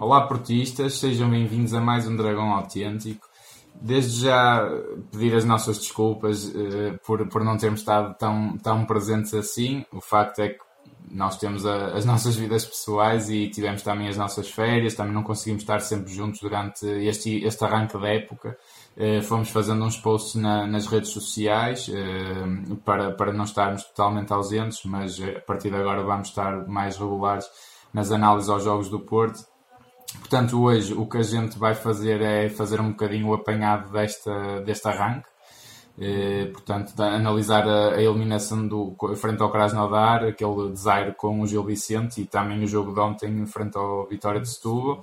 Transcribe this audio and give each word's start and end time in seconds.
Olá 0.00 0.28
portistas, 0.28 0.94
sejam 0.94 1.28
bem-vindos 1.28 1.74
a 1.74 1.80
mais 1.80 2.06
um 2.06 2.14
Dragão 2.14 2.52
Autêntico. 2.52 3.28
Desde 3.74 4.26
já 4.26 4.64
pedir 5.10 5.34
as 5.34 5.44
nossas 5.44 5.76
desculpas 5.76 6.44
uh, 6.44 6.96
por, 7.04 7.26
por 7.26 7.42
não 7.42 7.56
termos 7.56 7.80
estado 7.80 8.14
tão, 8.16 8.56
tão 8.58 8.84
presentes 8.84 9.34
assim. 9.34 9.84
O 9.92 10.00
facto 10.00 10.38
é 10.38 10.50
que 10.50 10.60
nós 11.10 11.36
temos 11.36 11.66
a, 11.66 11.96
as 11.96 12.04
nossas 12.04 12.36
vidas 12.36 12.64
pessoais 12.64 13.28
e 13.28 13.48
tivemos 13.48 13.82
também 13.82 14.08
as 14.08 14.16
nossas 14.16 14.48
férias, 14.48 14.94
também 14.94 15.12
não 15.12 15.24
conseguimos 15.24 15.64
estar 15.64 15.80
sempre 15.80 16.12
juntos 16.12 16.38
durante 16.38 16.86
este, 16.86 17.44
este 17.44 17.64
arranque 17.64 17.98
da 17.98 18.08
época. 18.08 18.56
Uh, 18.96 19.20
fomos 19.24 19.50
fazendo 19.50 19.84
uns 19.84 19.96
posts 19.96 20.36
na, 20.40 20.64
nas 20.64 20.86
redes 20.86 21.10
sociais 21.10 21.88
uh, 21.88 22.76
para, 22.84 23.10
para 23.14 23.32
não 23.32 23.42
estarmos 23.42 23.82
totalmente 23.82 24.32
ausentes, 24.32 24.78
mas 24.84 25.20
a 25.20 25.40
partir 25.40 25.70
de 25.70 25.76
agora 25.76 26.04
vamos 26.04 26.28
estar 26.28 26.68
mais 26.68 26.96
regulares 26.96 27.46
nas 27.92 28.12
análises 28.12 28.48
aos 28.48 28.62
jogos 28.62 28.88
do 28.88 29.00
Porto 29.00 29.57
Portanto, 30.18 30.60
hoje 30.60 30.94
o 30.94 31.06
que 31.06 31.18
a 31.18 31.22
gente 31.22 31.58
vai 31.58 31.74
fazer 31.74 32.20
é 32.20 32.48
fazer 32.48 32.80
um 32.80 32.90
bocadinho 32.90 33.28
o 33.28 33.34
apanhado 33.34 33.92
desta, 33.92 34.60
deste 34.60 34.88
arranque. 34.88 35.28
Eh, 36.00 36.46
portanto, 36.52 36.92
analisar 37.00 37.66
a, 37.66 37.96
a, 37.96 38.02
eliminação 38.02 38.66
do 38.68 38.94
frente 39.16 39.42
ao 39.42 39.50
Krasnodar, 39.50 40.24
aquele 40.24 40.70
desaire 40.70 41.12
com 41.14 41.40
o 41.40 41.46
Gil 41.46 41.64
Vicente 41.64 42.20
e 42.20 42.24
também 42.24 42.62
o 42.62 42.68
jogo 42.68 42.94
de 42.94 43.00
ontem 43.00 43.46
frente 43.46 43.76
ao 43.76 44.06
Vitória 44.06 44.40
de 44.40 44.48
Setúbal. 44.48 45.02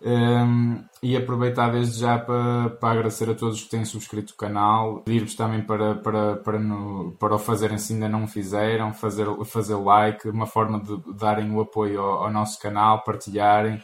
Um, 0.00 0.10
ehm, 0.10 0.84
e 1.02 1.16
aproveitar 1.16 1.70
desde 1.72 1.98
já 2.00 2.18
para, 2.18 2.70
para 2.70 2.90
agradecer 2.92 3.30
a 3.30 3.34
todos 3.34 3.62
que 3.62 3.70
têm 3.70 3.84
subscrito 3.84 4.34
o 4.34 4.36
canal, 4.36 5.00
pedir-vos 5.00 5.34
também 5.34 5.62
para, 5.62 5.96
para, 5.96 6.36
para, 6.36 6.58
no, 6.60 7.12
para 7.18 7.34
o 7.34 7.38
fazerem 7.38 7.78
se 7.78 7.94
ainda 7.94 8.08
não 8.08 8.24
o 8.24 8.28
fizeram, 8.28 8.92
fazer, 8.92 9.26
fazer 9.46 9.74
like, 9.76 10.28
uma 10.28 10.46
forma 10.46 10.80
de 10.80 11.00
darem 11.14 11.50
o 11.50 11.60
apoio 11.60 12.00
ao, 12.00 12.24
ao 12.24 12.30
nosso 12.30 12.60
canal, 12.60 13.02
partilharem 13.04 13.82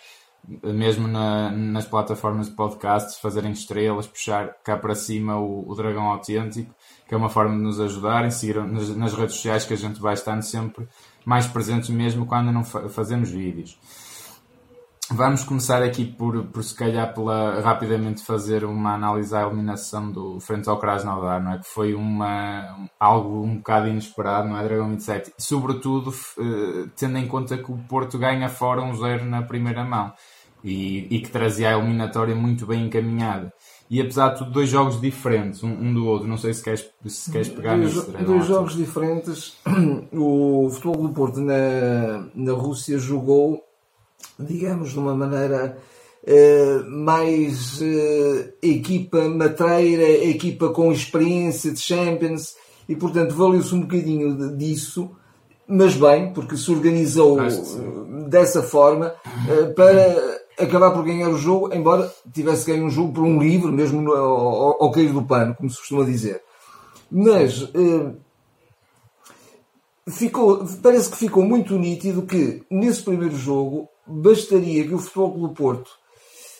mesmo 0.62 1.06
na, 1.06 1.50
nas 1.50 1.86
plataformas 1.86 2.48
de 2.48 2.54
podcasts, 2.54 3.18
fazerem 3.18 3.52
estrelas, 3.52 4.06
puxar 4.06 4.56
cá 4.64 4.76
para 4.76 4.94
cima 4.94 5.38
o, 5.38 5.68
o 5.68 5.74
Dragão 5.74 6.06
Autêntico, 6.06 6.74
que 7.06 7.14
é 7.14 7.16
uma 7.16 7.28
forma 7.28 7.54
de 7.54 7.62
nos 7.62 7.80
ajudarem, 7.80 8.30
seguir 8.30 8.56
nas, 8.64 8.88
nas, 8.96 9.14
redes 9.14 9.36
sociais 9.36 9.64
que 9.64 9.74
a 9.74 9.76
gente 9.76 10.00
vai 10.00 10.14
estando 10.14 10.42
sempre 10.42 10.88
mais 11.24 11.46
presentes 11.46 11.90
mesmo 11.90 12.26
quando 12.26 12.50
não 12.50 12.64
fa 12.64 12.88
fazemos 12.88 13.30
vídeos. 13.30 13.78
Vamos 15.14 15.44
começar 15.44 15.82
aqui 15.82 16.06
por, 16.06 16.42
por 16.46 16.64
se 16.64 16.74
calhar 16.74 17.12
pela, 17.12 17.60
rapidamente 17.60 18.24
fazer 18.24 18.64
uma 18.64 18.94
análise 18.94 19.36
à 19.36 19.42
eliminação 19.42 20.10
do 20.10 20.40
frente 20.40 20.70
ao 20.70 20.78
Krasnodar, 20.78 21.42
não 21.42 21.52
é? 21.52 21.58
Que 21.58 21.66
foi 21.66 21.92
uma, 21.92 22.88
algo 22.98 23.42
um 23.42 23.56
bocado 23.56 23.88
inesperado, 23.88 24.48
não 24.48 24.56
é? 24.56 24.64
Dragão 24.64 24.88
27. 24.88 25.34
Sobretudo, 25.36 26.08
uh, 26.10 26.88
tendo 26.96 27.18
em 27.18 27.28
conta 27.28 27.58
que 27.58 27.70
o 27.70 27.76
Porto 27.86 28.18
ganha 28.18 28.48
fora 28.48 28.80
um 28.80 28.96
zero 28.96 29.26
na 29.26 29.42
primeira 29.42 29.84
mão 29.84 30.14
e, 30.64 31.06
e, 31.14 31.20
que 31.20 31.30
trazia 31.30 31.68
a 31.68 31.78
eliminatória 31.78 32.34
muito 32.34 32.64
bem 32.64 32.86
encaminhada. 32.86 33.52
E 33.90 34.00
apesar 34.00 34.30
de 34.30 34.38
tudo, 34.38 34.52
dois 34.52 34.70
jogos 34.70 34.98
diferentes, 34.98 35.62
um, 35.62 35.68
um 35.68 35.92
do 35.92 36.06
outro. 36.06 36.26
Não 36.26 36.38
sei 36.38 36.54
se 36.54 36.62
queres, 36.64 36.88
se 37.04 37.30
queres 37.30 37.48
pegar 37.48 37.76
dois, 37.76 37.94
nisso. 37.94 38.12
Dois 38.24 38.46
jogos 38.46 38.74
diferentes. 38.74 39.58
O 40.10 40.70
Futebol 40.70 41.08
do 41.08 41.12
Porto 41.12 41.40
na, 41.40 42.26
na 42.34 42.52
Rússia 42.52 42.98
jogou, 42.98 43.62
digamos, 44.42 44.90
de 44.90 44.98
uma 44.98 45.14
maneira 45.14 45.76
uh, 46.24 46.90
mais 46.90 47.80
uh, 47.80 48.52
equipa 48.62 49.28
matreira, 49.28 50.08
equipa 50.08 50.70
com 50.70 50.92
experiência 50.92 51.72
de 51.72 51.80
Champions, 51.80 52.54
e 52.88 52.96
portanto 52.96 53.34
valeu-se 53.34 53.74
um 53.74 53.80
bocadinho 53.80 54.56
disso 54.56 55.10
mas 55.66 55.96
bem, 55.96 56.32
porque 56.32 56.56
se 56.56 56.70
organizou 56.70 57.38
dessa 58.28 58.62
forma 58.62 59.14
eh, 59.48 59.66
para 59.72 60.42
acabar 60.58 60.90
por 60.90 61.02
ganhar 61.02 61.30
o 61.30 61.38
jogo, 61.38 61.72
embora 61.72 62.12
tivesse 62.30 62.70
ganho 62.70 62.84
um 62.84 62.90
jogo 62.90 63.12
por 63.12 63.24
um 63.24 63.38
livro, 63.38 63.72
mesmo 63.72 64.02
no, 64.02 64.12
ao, 64.12 64.82
ao, 64.82 64.90
cair 64.90 65.12
do 65.12 65.22
pano, 65.22 65.54
como 65.54 65.70
se 65.70 65.78
costuma 65.78 66.04
dizer. 66.04 66.42
Mas 67.10 67.70
eh, 67.74 68.12
ficou, 70.10 70.62
parece 70.82 71.10
que 71.10 71.16
ficou 71.16 71.42
muito 71.42 71.78
nítido 71.78 72.22
que 72.22 72.62
nesse 72.70 73.02
primeiro 73.02 73.36
jogo 73.36 73.88
bastaria 74.06 74.86
que 74.86 74.94
o 74.94 74.98
Futebol 74.98 75.48
do 75.48 75.54
Porto 75.54 75.90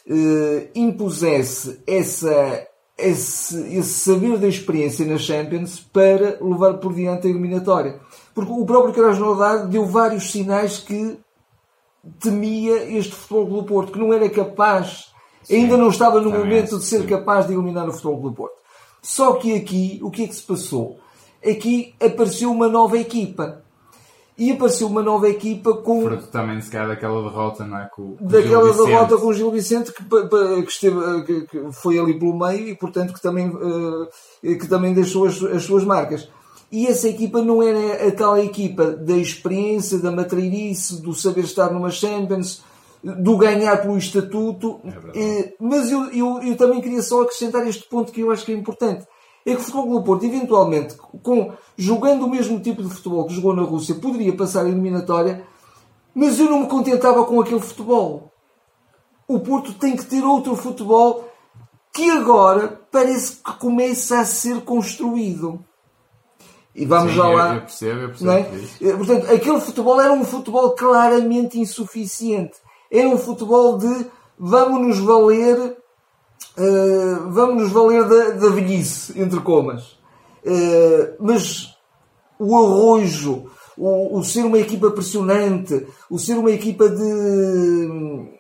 eh, 0.08 0.69
impusesse 0.75 1.80
essa, 1.86 2.66
esse, 2.97 3.76
esse 3.76 4.00
saber 4.00 4.38
da 4.38 4.48
experiência 4.48 5.06
na 5.06 5.19
Champions 5.19 5.80
para 5.80 6.38
levar 6.41 6.75
por 6.75 6.94
diante 6.94 7.26
a 7.26 7.30
eliminatória. 7.30 8.00
Porque 8.34 8.53
o 8.53 8.64
próprio 8.64 8.94
Krasnodar 8.94 9.69
deu 9.69 9.86
vários 9.86 10.30
sinais 10.30 10.78
que 10.78 11.19
temia 12.19 12.84
este 12.97 13.14
Futebol 13.14 13.62
do 13.62 13.64
Porto, 13.64 13.92
que 13.92 13.98
não 13.98 14.12
era 14.12 14.28
capaz, 14.28 15.12
Sim, 15.42 15.56
ainda 15.56 15.76
não 15.76 15.88
estava 15.88 16.20
no 16.20 16.30
momento 16.30 16.78
de 16.78 16.84
ser 16.84 17.06
capaz 17.06 17.47
de 17.47 17.53
eliminar 17.53 17.88
o 17.88 17.92
Futebol 17.92 18.20
do 18.20 18.32
Porto. 18.32 18.56
Só 19.00 19.34
que 19.34 19.54
aqui, 19.54 20.00
o 20.03 20.10
que 20.10 20.24
é 20.24 20.28
que 20.28 20.34
se 20.34 20.42
passou? 20.42 20.98
Aqui 21.44 21.94
apareceu 22.00 22.50
uma 22.50 22.69
nova 22.69 22.97
equipa. 22.97 23.62
E 24.37 24.50
apareceu 24.50 24.87
uma 24.87 25.03
nova 25.03 25.28
equipa 25.28 25.75
com. 25.75 26.03
Fruto 26.03 26.26
também, 26.28 26.60
se 26.60 26.70
calhar, 26.70 26.88
daquela 26.88 27.22
derrota, 27.22 27.65
não 27.65 27.78
é? 27.78 27.88
Com, 27.94 28.16
com 28.16 28.26
daquela 28.26 28.72
derrota 28.72 29.19
com 29.19 29.26
o 29.26 29.34
Gil 29.34 29.50
Vicente, 29.50 29.93
que, 29.93 30.03
que, 30.03 30.70
esteve, 30.70 31.22
que, 31.25 31.41
que, 31.43 31.72
foi 31.72 31.98
ali 31.98 32.19
pelo 32.19 32.38
meio 32.38 32.69
e, 32.69 32.75
portanto, 32.75 33.12
que 33.12 33.21
também, 33.21 33.48
uh, 33.48 34.09
que 34.42 34.66
também 34.66 34.94
deixou 34.94 35.26
as, 35.26 35.42
as 35.42 35.65
suas 35.65 35.84
marcas. 35.84 36.28
E 36.71 36.87
essa 36.87 37.06
equipa 37.06 37.42
não 37.42 37.62
era 37.62 38.09
a 38.09 38.10
tal 38.12 38.38
equipa 38.38 38.92
da 38.92 39.15
experiência, 39.15 39.98
da 39.98 40.10
matreirice, 40.10 41.03
do 41.03 41.12
saber 41.12 41.44
estar 41.44 41.71
numa 41.71 41.91
Champions, 41.91 42.62
do 43.04 43.37
ganhar 43.37 43.82
pelo 43.82 43.98
estatuto. 43.98 44.81
É 45.15 45.53
mas 45.60 45.91
eu, 45.91 46.04
eu, 46.10 46.42
eu, 46.42 46.56
também 46.56 46.81
queria 46.81 47.03
só 47.03 47.21
acrescentar 47.21 47.66
este 47.66 47.87
ponto 47.87 48.10
que 48.10 48.22
eu 48.22 48.31
acho 48.31 48.47
que 48.47 48.53
é 48.53 48.54
importante. 48.54 49.06
É 49.44 49.54
que 49.54 49.60
o 49.60 49.64
Futebol 49.64 49.98
do 49.98 50.04
Porto, 50.04 50.25
eventualmente, 50.25 50.94
com, 51.22 51.53
jogando 51.76 52.25
o 52.25 52.30
mesmo 52.30 52.60
tipo 52.60 52.82
de 52.82 52.88
futebol 52.88 53.26
que 53.26 53.34
jogou 53.34 53.54
na 53.54 53.62
Rússia, 53.62 53.94
poderia 53.97 54.36
passar 54.36 54.64
a 54.64 54.69
eliminatória, 54.69 55.44
mas 56.14 56.38
eu 56.38 56.48
não 56.48 56.60
me 56.60 56.66
contentava 56.69 57.25
com 57.25 57.41
aquele 57.41 57.60
futebol. 57.60 58.30
O 59.26 59.41
Porto 59.41 59.72
tem 59.75 59.97
que 59.97 60.04
ter 60.04 60.22
outro 60.22 60.54
futebol 60.54 61.28
que 61.92 62.08
agora 62.10 62.80
parece 62.91 63.36
que 63.36 63.53
começa 63.54 64.20
a 64.20 64.25
ser 64.25 64.60
construído. 64.62 65.62
E 66.74 66.86
vamos 66.86 67.10
Sim, 67.10 67.16
já 67.19 67.28
lá. 67.28 67.54
Eu, 67.54 67.60
percebo, 67.60 68.00
eu 68.00 68.09
percebo. 68.09 68.30
É? 68.30 68.97
Portanto, 68.97 69.30
aquele 69.30 69.60
futebol 69.60 70.00
era 70.00 70.12
um 70.12 70.24
futebol 70.24 70.70
claramente 70.70 71.59
insuficiente. 71.59 72.54
Era 72.91 73.09
um 73.09 73.19
futebol 73.19 73.76
de 73.76 74.06
vamos 74.38 74.86
nos 74.86 74.98
valer, 74.98 75.76
uh, 76.56 77.30
vamos 77.30 77.62
nos 77.62 77.72
valer 77.72 78.04
da, 78.04 78.30
da 78.30 78.48
velhice, 78.50 79.20
entre 79.20 79.41
comas. 79.41 79.98
Uh, 80.44 81.14
mas 81.20 81.76
o 82.38 82.56
arrojo, 82.56 83.47
o, 83.76 84.19
o 84.19 84.25
ser 84.25 84.44
uma 84.44 84.58
equipa 84.58 84.91
pressionante, 84.91 85.86
o 86.10 86.19
ser 86.19 86.34
uma 86.34 86.50
equipa 86.50 86.88
de 86.88 88.32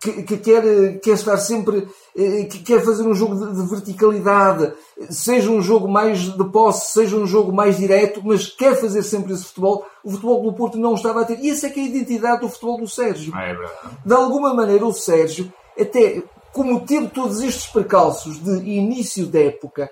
que, 0.00 0.22
que, 0.22 0.36
quer, 0.36 0.98
quer 1.00 1.12
estar 1.12 1.36
sempre, 1.38 1.88
eh, 2.16 2.44
que 2.44 2.60
quer 2.60 2.84
fazer 2.84 3.02
um 3.02 3.14
jogo 3.14 3.34
de, 3.34 3.60
de, 3.60 3.68
verticalidade, 3.68 4.72
seja 5.10 5.50
um 5.50 5.62
jogo 5.62 5.88
mais 5.88 6.20
de 6.20 6.44
posse, 6.44 6.92
seja 6.92 7.16
um 7.16 7.26
jogo 7.26 7.52
mais 7.52 7.76
direto, 7.76 8.20
mas 8.24 8.46
quer 8.46 8.76
fazer 8.76 9.02
sempre 9.02 9.32
esse 9.32 9.44
futebol, 9.44 9.86
o 10.04 10.10
futebol 10.10 10.42
do 10.42 10.52
Porto 10.52 10.78
não 10.78 10.94
estava 10.94 11.22
a 11.22 11.24
ter. 11.24 11.38
E 11.40 11.50
essa 11.50 11.66
é 11.66 11.70
que 11.70 11.80
é 11.80 11.82
a 11.84 11.86
identidade 11.86 12.40
do 12.40 12.48
futebol 12.48 12.78
do 12.78 12.88
Sérgio. 12.88 13.34
É 13.36 13.56
de 14.04 14.14
alguma 14.14 14.54
maneira, 14.54 14.86
o 14.86 14.92
Sérgio, 14.92 15.52
até 15.78 16.22
como 16.52 16.80
teve 16.80 17.08
todos 17.08 17.40
estes 17.40 17.66
percalços 17.66 18.42
de 18.42 18.50
início 18.68 19.26
da 19.26 19.40
época, 19.40 19.90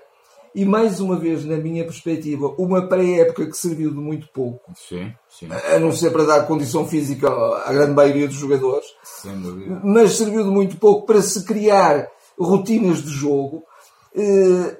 e 0.57 0.65
mais 0.65 0.99
uma 0.99 1.15
vez, 1.15 1.45
na 1.45 1.57
minha 1.57 1.83
perspectiva, 1.83 2.55
uma 2.57 2.87
pré-época 2.87 3.45
que 3.45 3.55
serviu 3.55 3.91
de 3.91 3.97
muito 3.97 4.27
pouco. 4.29 4.71
Sim, 4.75 5.13
sim. 5.29 5.47
A 5.51 5.77
não 5.77 5.91
ser 5.91 6.09
para 6.09 6.23
dar 6.23 6.47
condição 6.47 6.87
física 6.87 7.29
à 7.29 7.71
grande 7.71 7.93
maioria 7.93 8.27
dos 8.27 8.37
jogadores. 8.37 8.87
Sem 9.03 9.39
dúvida. 9.39 9.79
Mas 9.83 10.17
serviu 10.17 10.43
de 10.43 10.49
muito 10.49 10.77
pouco 10.77 11.05
para 11.05 11.21
se 11.21 11.45
criar 11.45 12.09
rotinas 12.39 13.03
de 13.03 13.11
jogo. 13.11 13.63
Eh, 14.15 14.77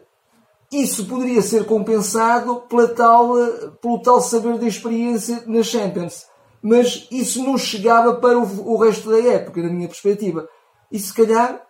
isso 0.72 1.06
poderia 1.06 1.44
ser 1.44 1.66
compensado 1.66 2.62
pela 2.62 2.88
tal, 2.88 3.36
pelo 3.80 4.02
tal 4.02 4.20
saber 4.20 4.58
da 4.58 4.68
experiência 4.68 5.44
na 5.46 5.62
Champions. 5.62 6.26
Mas 6.60 7.08
isso 7.12 7.44
não 7.44 7.56
chegava 7.56 8.16
para 8.16 8.36
o, 8.38 8.78
resto 8.78 9.12
da 9.12 9.20
época, 9.20 9.62
na 9.62 9.70
minha 9.70 9.88
perspectiva. 9.88 10.50
E 10.92 10.98
se 10.98 11.14
calhar 11.14 11.67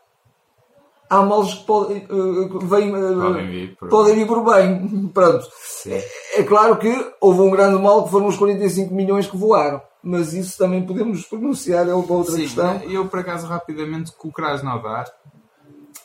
há 1.09 1.21
males 1.21 1.53
que 1.53 1.65
podem, 1.65 2.05
uh, 2.09 2.45
uh, 2.45 2.59
podem, 2.59 3.47
vir 3.47 3.75
por... 3.75 3.89
podem 3.89 4.15
vir 4.15 4.27
por 4.27 4.43
bem. 4.43 5.07
Pronto. 5.13 5.47
É, 5.87 6.39
é, 6.39 6.43
claro 6.43 6.77
que 6.77 7.13
houve 7.21 7.41
um 7.41 7.49
grande 7.49 7.81
mal 7.81 8.03
que 8.03 8.11
foram 8.11 8.27
os 8.27 8.37
45 8.37 8.93
milhões 8.93 9.27
que 9.27 9.37
voaram. 9.37 9.81
Mas 10.03 10.33
isso 10.33 10.57
também 10.57 10.85
podemos 10.85 11.25
pronunciar, 11.25 11.87
é 11.87 11.93
uma 11.93 12.13
outra 12.13 12.33
Sim, 12.33 12.41
questão. 12.41 12.81
Eu, 12.83 13.07
por 13.07 13.19
acaso, 13.19 13.47
rapidamente, 13.47 14.11
com 14.13 14.29
o 14.29 14.31
Krasnodar, 14.31 15.05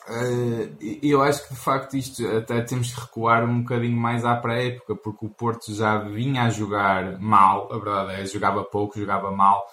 uh, 0.09 0.75
eu 1.01 1.21
acho 1.21 1.47
que 1.47 1.53
de 1.53 1.59
facto 1.59 1.95
isto 1.95 2.25
até 2.27 2.61
temos 2.61 2.93
que 2.93 2.99
recuar 2.99 3.45
um 3.45 3.61
bocadinho 3.61 3.95
mais 3.95 4.25
à 4.25 4.35
pré-época, 4.35 4.95
porque 4.95 5.25
o 5.25 5.29
Porto 5.29 5.73
já 5.73 5.99
vinha 5.99 6.43
a 6.43 6.49
jogar 6.49 7.19
mal, 7.19 7.69
a 7.71 7.77
verdade 7.77 8.21
é, 8.21 8.25
jogava 8.25 8.63
pouco, 8.63 8.99
jogava 8.99 9.31
mal 9.31 9.65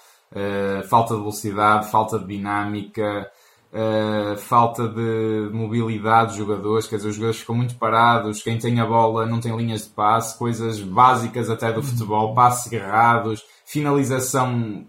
falta 0.88 1.15
de 1.15 1.21
velocidade, 1.21 1.91
falta 1.91 2.17
de 2.17 2.27
dinâmica, 2.27 3.29
uh, 3.72 4.37
falta 4.38 4.88
de 4.88 5.50
mobilidade 5.52 6.28
dos 6.28 6.37
jogadores, 6.37 6.87
quer 6.87 6.96
dizer, 6.96 7.08
os 7.08 7.14
jogadores 7.14 7.40
ficam 7.40 7.55
muito 7.55 7.75
parados, 7.76 8.43
quem 8.43 8.58
tem 8.58 8.81
a 8.81 8.87
bola 8.87 9.26
não 9.26 9.40
tem 9.40 9.56
linhas 9.56 9.84
de 9.84 9.90
passe, 9.90 10.38
coisas 10.38 10.81
básicas 10.81 11.49
até 11.50 11.72
do 11.72 11.82
futebol, 11.82 12.34
passes 12.34 12.70
errados, 12.72 13.43
finalização 13.64 14.84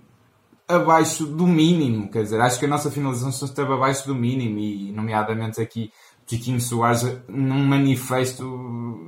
abaixo 0.68 1.26
do 1.26 1.46
mínimo, 1.46 2.10
quer 2.10 2.24
dizer, 2.24 2.40
acho 2.40 2.58
que 2.58 2.66
a 2.66 2.70
nossa 2.70 2.90
finalização 2.90 3.48
esteve 3.48 3.74
abaixo 3.74 4.08
do 4.08 4.16
mínimo 4.16 4.58
e, 4.58 4.92
nomeadamente 4.92 5.60
aqui, 5.62 5.92
Tiquinho 6.32 6.62
Soares 6.62 7.06
num 7.28 7.66
manifesto 7.66 8.46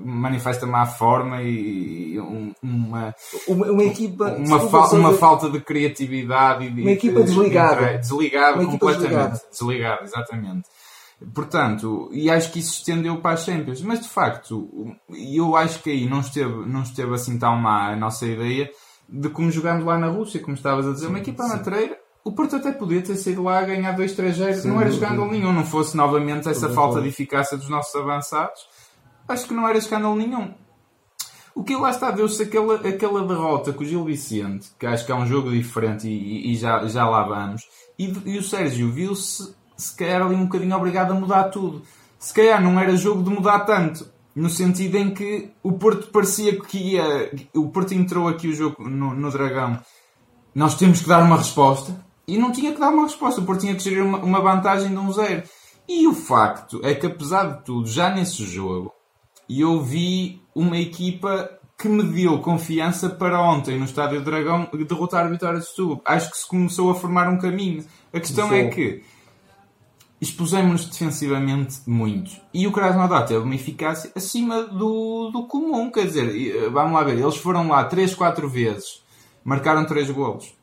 manifesta 0.03 0.67
má 0.67 0.85
forma 0.85 1.41
e 1.41 2.19
uma 2.19 3.15
uma, 3.47 3.71
uma 3.71 3.83
equipa 3.83 4.35
uma, 4.37 4.59
fa 4.59 4.93
uma 4.93 5.13
falta 5.13 5.49
de 5.49 5.61
criatividade 5.61 6.65
e 6.65 6.81
uma 6.81 6.91
equipa 6.91 7.21
desligada. 7.21 7.97
desligada 7.97 8.59
uma 8.59 8.71
completamente. 8.71 9.09
desligada. 9.09 9.41
desligada 9.49 10.03
exatamente. 10.03 10.69
Portanto 11.33 12.09
e 12.11 12.29
acho 12.29 12.51
que 12.51 12.59
isso 12.59 12.73
estendeu 12.79 13.21
para 13.21 13.35
as 13.35 13.45
Champions. 13.45 13.81
Mas 13.81 14.01
de 14.01 14.09
facto 14.09 14.93
eu 15.09 15.55
acho 15.55 15.81
que 15.81 15.91
aí 15.91 16.05
não 16.05 16.19
esteve 16.19 16.65
não 16.67 16.83
esteve 16.83 17.13
assim 17.13 17.39
tão 17.39 17.55
má 17.55 17.93
a 17.93 17.95
nossa 17.95 18.25
ideia 18.25 18.69
de 19.07 19.29
como 19.29 19.49
jogámos 19.49 19.85
lá 19.85 19.97
na 19.97 20.07
Rússia 20.07 20.41
como 20.41 20.57
estavas 20.57 20.85
a 20.85 20.91
dizer. 20.91 21.07
Uma 21.07 21.19
equipa 21.19 21.47
matreira 21.47 22.02
o 22.23 22.31
Porto 22.31 22.55
até 22.55 22.71
podia 22.71 23.01
ter 23.01 23.17
saído 23.17 23.43
lá 23.43 23.59
a 23.59 23.65
ganhar 23.65 23.97
2-3 23.97 24.63
não 24.65 24.79
era 24.79 24.89
escândalo 24.89 25.29
nenhum, 25.29 25.51
não 25.51 25.65
fosse 25.65 25.95
novamente 25.97 26.47
essa 26.47 26.69
falta 26.69 27.01
de 27.01 27.09
eficácia 27.09 27.57
dos 27.57 27.69
nossos 27.69 27.93
avançados, 27.95 28.61
acho 29.27 29.47
que 29.47 29.53
não 29.53 29.67
era 29.67 29.77
escândalo 29.77 30.15
nenhum. 30.15 30.53
O 31.55 31.63
que 31.63 31.75
lá 31.75 31.91
está 31.91 32.07
a 32.07 32.11
ver-se 32.11 32.41
aquela, 32.41 32.75
aquela 32.75 33.27
derrota 33.27 33.73
com 33.73 33.83
o 33.83 33.85
Gil 33.85 34.03
Vicente, 34.05 34.71
que 34.79 34.87
acho 34.87 35.05
que 35.05 35.11
é 35.11 35.15
um 35.15 35.27
jogo 35.27 35.51
diferente 35.51 36.07
e, 36.07 36.51
e 36.51 36.55
já, 36.55 36.85
já 36.87 37.07
lá 37.07 37.23
vamos, 37.23 37.63
e, 37.99 38.11
e 38.25 38.37
o 38.37 38.43
Sérgio 38.43 38.91
viu-se 38.91 39.53
se 39.75 39.95
calhar 39.95 40.21
ali 40.21 40.35
um 40.35 40.45
bocadinho 40.45 40.75
obrigado 40.75 41.11
a 41.11 41.15
mudar 41.15 41.45
tudo. 41.45 41.83
Se 42.17 42.33
calhar 42.33 42.61
não 42.61 42.79
era 42.79 42.95
jogo 42.95 43.21
de 43.21 43.29
mudar 43.29 43.59
tanto, 43.61 44.07
no 44.35 44.49
sentido 44.49 44.97
em 44.97 45.13
que 45.13 45.51
o 45.61 45.73
Porto 45.73 46.07
parecia 46.07 46.59
que 46.59 46.77
ia. 46.77 47.31
O 47.53 47.69
Porto 47.69 47.93
entrou 47.93 48.27
aqui 48.27 48.47
o 48.47 48.55
jogo 48.55 48.87
no, 48.87 49.13
no 49.13 49.29
Dragão. 49.29 49.79
Nós 50.55 50.75
temos 50.75 51.01
que 51.01 51.07
dar 51.07 51.23
uma 51.23 51.37
resposta 51.37 52.02
e 52.27 52.37
não 52.37 52.51
tinha 52.51 52.71
que 52.71 52.79
dar 52.79 52.89
uma 52.89 53.03
resposta, 53.03 53.41
Porto 53.41 53.61
tinha 53.61 53.75
que 53.75 53.83
gerir 53.83 54.03
uma, 54.03 54.17
uma 54.19 54.41
vantagem 54.41 54.89
de 54.89 54.97
um 54.97 55.11
zero. 55.11 55.43
E 55.87 56.07
o 56.07 56.13
facto 56.13 56.79
é 56.83 56.95
que, 56.95 57.05
apesar 57.05 57.43
de 57.45 57.65
tudo, 57.65 57.87
já 57.87 58.09
nesse 58.09 58.45
jogo, 58.45 58.93
eu 59.49 59.81
vi 59.81 60.41
uma 60.55 60.77
equipa 60.77 61.49
que 61.77 61.89
me 61.89 62.03
deu 62.03 62.39
confiança 62.39 63.09
para 63.09 63.41
ontem, 63.41 63.77
no 63.77 63.83
Estádio 63.83 64.23
Dragão, 64.23 64.69
derrotar 64.87 65.25
a 65.25 65.29
Vitória 65.29 65.59
de 65.59 65.65
Setúbal. 65.65 66.01
Acho 66.05 66.31
que 66.31 66.37
se 66.37 66.47
começou 66.47 66.89
a 66.89 66.95
formar 66.95 67.27
um 67.27 67.37
caminho. 67.37 67.83
A 68.13 68.19
questão 68.19 68.53
é 68.53 68.69
que 68.69 69.03
expusemos-nos 70.21 70.85
defensivamente 70.85 71.81
muito. 71.85 72.31
E 72.53 72.65
o 72.65 72.71
Krasnodar 72.71 73.25
teve 73.25 73.43
uma 73.43 73.55
eficácia 73.55 74.09
acima 74.15 74.63
do, 74.63 75.29
do 75.31 75.45
comum. 75.45 75.91
Quer 75.91 76.05
dizer, 76.05 76.69
vamos 76.69 76.93
lá 76.93 77.03
ver, 77.03 77.19
eles 77.19 77.35
foram 77.35 77.67
lá 77.67 77.83
3, 77.83 78.15
4 78.15 78.47
vezes, 78.47 79.03
marcaram 79.43 79.83
3 79.83 80.09
golos 80.11 80.62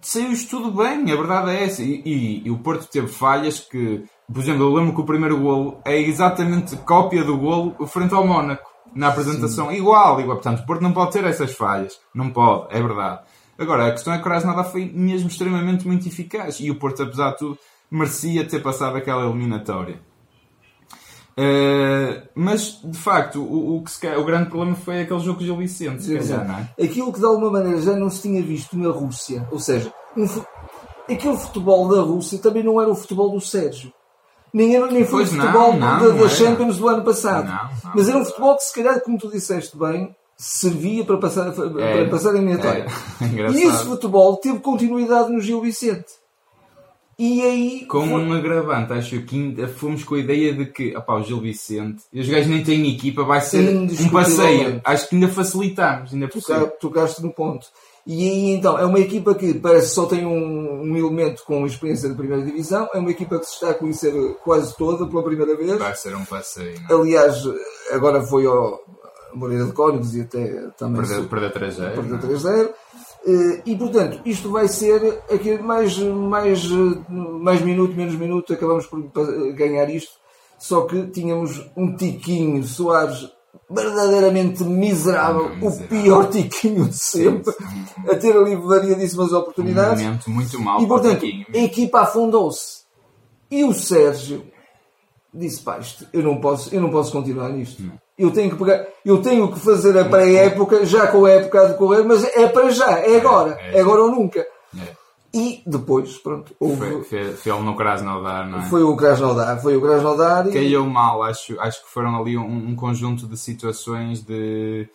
saiu 0.00 0.32
isto 0.32 0.58
tudo 0.58 0.70
bem, 0.70 1.10
a 1.10 1.16
verdade 1.16 1.50
é 1.50 1.64
essa. 1.64 1.82
E, 1.82 2.02
e, 2.04 2.42
e, 2.46 2.50
o 2.50 2.58
Porto 2.58 2.86
teve 2.86 3.08
falhas 3.08 3.60
que, 3.60 4.04
por 4.32 4.40
exemplo, 4.40 4.62
eu 4.62 4.74
lembro 4.74 4.94
que 4.94 5.00
o 5.00 5.04
primeiro 5.04 5.38
golo 5.38 5.80
é 5.84 5.98
exatamente 5.98 6.76
cópia 6.78 7.24
do 7.24 7.36
golo 7.36 7.86
frente 7.86 8.14
ao 8.14 8.26
Mónaco, 8.26 8.70
na 8.94 9.08
apresentação. 9.08 9.68
Sim. 9.68 9.76
Igual, 9.76 10.20
igual. 10.20 10.36
Portanto, 10.36 10.60
o 10.60 10.66
Porto 10.66 10.82
não 10.82 10.92
pode 10.92 11.12
ter 11.12 11.24
essas 11.24 11.52
falhas. 11.52 11.98
Não 12.14 12.30
pode, 12.30 12.74
é 12.74 12.80
verdade. 12.80 13.20
Agora, 13.58 13.86
a 13.86 13.92
questão 13.92 14.12
é 14.12 14.16
que 14.16 14.22
o 14.22 14.24
Krasnodar 14.24 14.70
foi 14.70 14.90
mesmo 14.92 15.28
extremamente 15.28 15.86
muito 15.86 16.06
eficaz. 16.08 16.58
E 16.60 16.70
o 16.70 16.78
Porto, 16.78 17.02
apesar 17.02 17.30
de 17.32 17.38
tudo, 17.38 17.58
merecia 17.90 18.46
ter 18.46 18.62
passado 18.62 18.96
aquela 18.96 19.24
eliminatória. 19.24 20.00
Uh, 21.36 22.22
mas 22.32 22.80
de 22.84 22.96
facto 22.96 23.42
o, 23.42 23.78
o, 23.78 23.82
que 23.82 24.06
o 24.06 24.24
grande 24.24 24.50
problema 24.50 24.76
foi 24.76 25.00
aquele 25.00 25.18
jogo 25.18 25.40
de 25.40 25.46
Gil 25.46 25.56
Vicente 25.56 26.06
calhar, 26.06 26.46
não 26.46 26.58
é? 26.58 26.84
aquilo 26.84 27.12
que 27.12 27.18
de 27.18 27.26
alguma 27.26 27.50
maneira 27.50 27.82
já 27.82 27.96
não 27.96 28.08
se 28.08 28.22
tinha 28.22 28.40
visto 28.40 28.78
na 28.78 28.90
Rússia. 28.90 29.46
Ou 29.50 29.58
seja, 29.58 29.92
um, 30.16 30.26
aquele 31.12 31.36
futebol 31.36 31.88
da 31.88 32.00
Rússia 32.02 32.38
também 32.38 32.62
não 32.62 32.80
era 32.80 32.88
o 32.88 32.94
futebol 32.94 33.30
do 33.30 33.40
Sérgio. 33.40 33.92
Nem, 34.52 34.76
era, 34.76 34.86
nem 34.86 35.04
foi 35.04 35.24
pois 35.24 35.32
o 35.32 35.36
futebol 35.36 35.72
não, 35.72 35.98
não, 35.98 36.16
da, 36.16 36.22
da 36.22 36.28
Champions 36.28 36.78
do 36.78 36.86
ano 36.86 37.02
passado. 37.02 37.52
Mas 37.92 38.08
era 38.08 38.18
um 38.18 38.24
futebol 38.24 38.56
que 38.56 38.62
se 38.62 38.74
calhar 38.74 39.00
como 39.00 39.18
tu 39.18 39.28
disseste 39.28 39.76
bem 39.76 40.14
servia 40.36 41.04
para 41.04 41.18
passar, 41.18 41.50
para 41.52 41.82
é, 41.82 42.08
passar 42.08 42.30
a 42.30 42.34
eliminatória. 42.34 42.86
É, 43.20 43.50
e 43.50 43.62
esse 43.64 43.84
futebol 43.84 44.36
teve 44.36 44.60
continuidade 44.60 45.32
no 45.32 45.40
Gil 45.40 45.60
Vicente 45.60 46.06
e 47.18 47.42
aí. 47.42 47.86
Com 47.86 48.08
foi... 48.08 48.20
um 48.20 48.32
agravante, 48.32 48.92
acho 48.92 49.20
que 49.22 49.36
ainda 49.36 49.68
fomos 49.68 50.04
com 50.04 50.14
a 50.14 50.18
ideia 50.18 50.52
de 50.52 50.66
que, 50.66 50.96
opá, 50.96 51.16
o 51.16 51.22
Gil 51.22 51.40
Vicente, 51.40 52.02
e 52.12 52.20
os 52.20 52.28
gajos 52.28 52.48
nem 52.48 52.62
têm 52.62 52.94
equipa, 52.94 53.24
vai 53.24 53.40
ser 53.40 53.76
um 53.76 54.08
passeio. 54.10 54.80
Acho 54.84 55.08
que 55.08 55.14
ainda 55.14 55.28
facilitamos, 55.28 56.12
ainda 56.12 56.28
por 56.28 56.42
Toca, 56.42 56.66
Tocaste 56.80 57.22
no 57.22 57.32
ponto. 57.32 57.66
E 58.06 58.28
aí 58.28 58.50
então, 58.50 58.78
é 58.78 58.84
uma 58.84 58.98
equipa 58.98 59.34
que 59.34 59.54
parece 59.54 59.94
só 59.94 60.04
tem 60.04 60.26
um, 60.26 60.82
um, 60.82 60.96
elemento 60.96 61.42
com 61.44 61.64
experiência 61.64 62.08
da 62.08 62.14
primeira 62.14 62.44
divisão, 62.44 62.86
é 62.92 62.98
uma 62.98 63.10
equipa 63.10 63.38
que 63.38 63.46
se 63.46 63.54
está 63.54 63.70
a 63.70 63.74
conhecer 63.74 64.12
quase 64.44 64.76
toda 64.76 65.06
pela 65.06 65.22
primeira 65.22 65.56
vez. 65.56 65.78
Vai 65.78 65.94
ser 65.94 66.14
um 66.14 66.24
passeio. 66.24 66.78
Não? 66.88 66.98
É? 66.98 67.00
Aliás, 67.00 67.42
agora 67.92 68.20
foi 68.22 68.44
ao 68.44 68.78
Moreira 69.34 69.64
de 69.64 69.72
Cónigos 69.72 70.14
e 70.14 70.20
até 70.20 70.68
também. 70.76 71.02
Perder 71.02 71.52
3-0. 71.52 71.94
Perder 71.94 72.18
3-0. 72.20 72.70
Eh, 73.26 73.62
e 73.64 73.76
portanto, 73.76 74.20
isto 74.24 74.50
vai 74.50 74.68
ser 74.68 75.22
aqui 75.30 75.58
mais, 75.58 75.98
mais, 75.98 76.68
mais 77.08 77.60
minuto, 77.62 77.96
menos 77.96 78.14
minuto, 78.14 78.52
acabamos 78.52 78.86
por 78.86 79.00
ganhar 79.54 79.88
isto. 79.88 80.12
Só 80.58 80.82
que 80.82 81.06
tínhamos 81.08 81.70
um 81.76 81.94
tiquinho 81.96 82.62
Soares 82.62 83.28
verdadeiramente 83.70 84.62
miserável, 84.62 85.48
miserável. 85.50 85.68
o 85.68 85.88
pior 85.88 86.30
tiquinho 86.30 86.88
de 86.88 86.96
sempre, 86.96 87.52
sim, 87.52 87.86
sim. 87.86 88.10
a 88.10 88.16
ter 88.16 88.36
ali 88.36 88.56
variadíssimas 88.56 89.32
oportunidades. 89.32 90.02
Um 90.02 90.04
momento 90.04 90.30
muito 90.30 90.60
mal 90.60 90.82
e 90.82 90.86
portanto, 90.86 91.24
a 91.24 91.58
equipa 91.58 92.00
afundou-se. 92.00 92.84
E 93.50 93.64
o 93.64 93.72
Sérgio 93.72 94.44
disse: 95.32 95.62
Pá, 95.62 95.78
isto, 95.78 96.06
eu, 96.12 96.22
não 96.22 96.40
posso, 96.40 96.74
eu 96.74 96.80
não 96.80 96.90
posso 96.90 97.12
continuar 97.12 97.50
nisto. 97.50 97.82
Não. 97.82 98.03
Eu 98.16 98.30
tenho 98.30 98.50
que 98.50 98.56
pegar, 98.56 98.86
eu 99.04 99.20
tenho 99.20 99.50
que 99.50 99.58
fazer 99.58 99.98
a 99.98 100.04
pré-época, 100.04 100.86
já 100.86 101.08
com 101.08 101.24
a 101.24 101.30
época 101.30 101.60
a 101.60 101.64
decorrer, 101.68 102.04
mas 102.04 102.22
é 102.22 102.46
para 102.46 102.70
já, 102.70 103.00
é 103.00 103.16
agora, 103.16 103.58
é, 103.60 103.70
é, 103.70 103.78
é 103.78 103.80
agora 103.80 104.02
ou 104.02 104.10
nunca. 104.10 104.40
É. 104.40 105.04
E 105.34 105.64
depois, 105.66 106.16
pronto, 106.18 106.54
houve... 106.60 106.76
Foi, 106.76 107.02
foi, 107.02 107.32
foi 107.32 107.60
no 107.60 107.74
Krasnodar, 107.74 108.48
não 108.48 108.60
é? 108.60 108.62
Foi 108.62 108.84
o 108.84 108.94
Krasnodar, 108.94 109.60
foi 109.60 109.76
o 109.76 109.80
Krasnodar 109.80 110.46
e... 110.46 110.52
Caiu 110.52 110.86
mal, 110.86 111.24
acho, 111.24 111.60
acho 111.60 111.84
que 111.84 111.90
foram 111.90 112.16
ali 112.16 112.38
um, 112.38 112.68
um 112.68 112.76
conjunto 112.76 113.26
de 113.26 113.36
situações 113.36 114.22
de... 114.22 114.88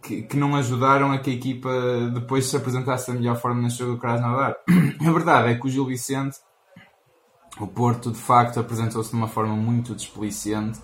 Que, 0.00 0.22
que, 0.22 0.36
não 0.36 0.54
ajudaram 0.54 1.10
a 1.10 1.18
que 1.18 1.30
a 1.30 1.32
equipa 1.32 1.70
depois 2.14 2.46
se 2.46 2.56
apresentasse 2.56 3.08
da 3.12 3.18
melhor 3.18 3.36
forma 3.40 3.60
nesse 3.60 3.78
jogo 3.78 3.92
do 3.92 3.98
Krasnodar. 3.98 4.56
A 5.04 5.10
verdade 5.12 5.50
é 5.50 5.54
que 5.54 5.64
o 5.64 5.70
Gil 5.70 5.86
Vicente, 5.86 6.38
o 7.60 7.68
Porto, 7.68 8.10
de 8.10 8.18
facto, 8.18 8.58
apresentou-se 8.58 9.10
de 9.10 9.16
uma 9.16 9.28
forma 9.28 9.54
muito 9.54 9.94
desplicente 9.94 10.80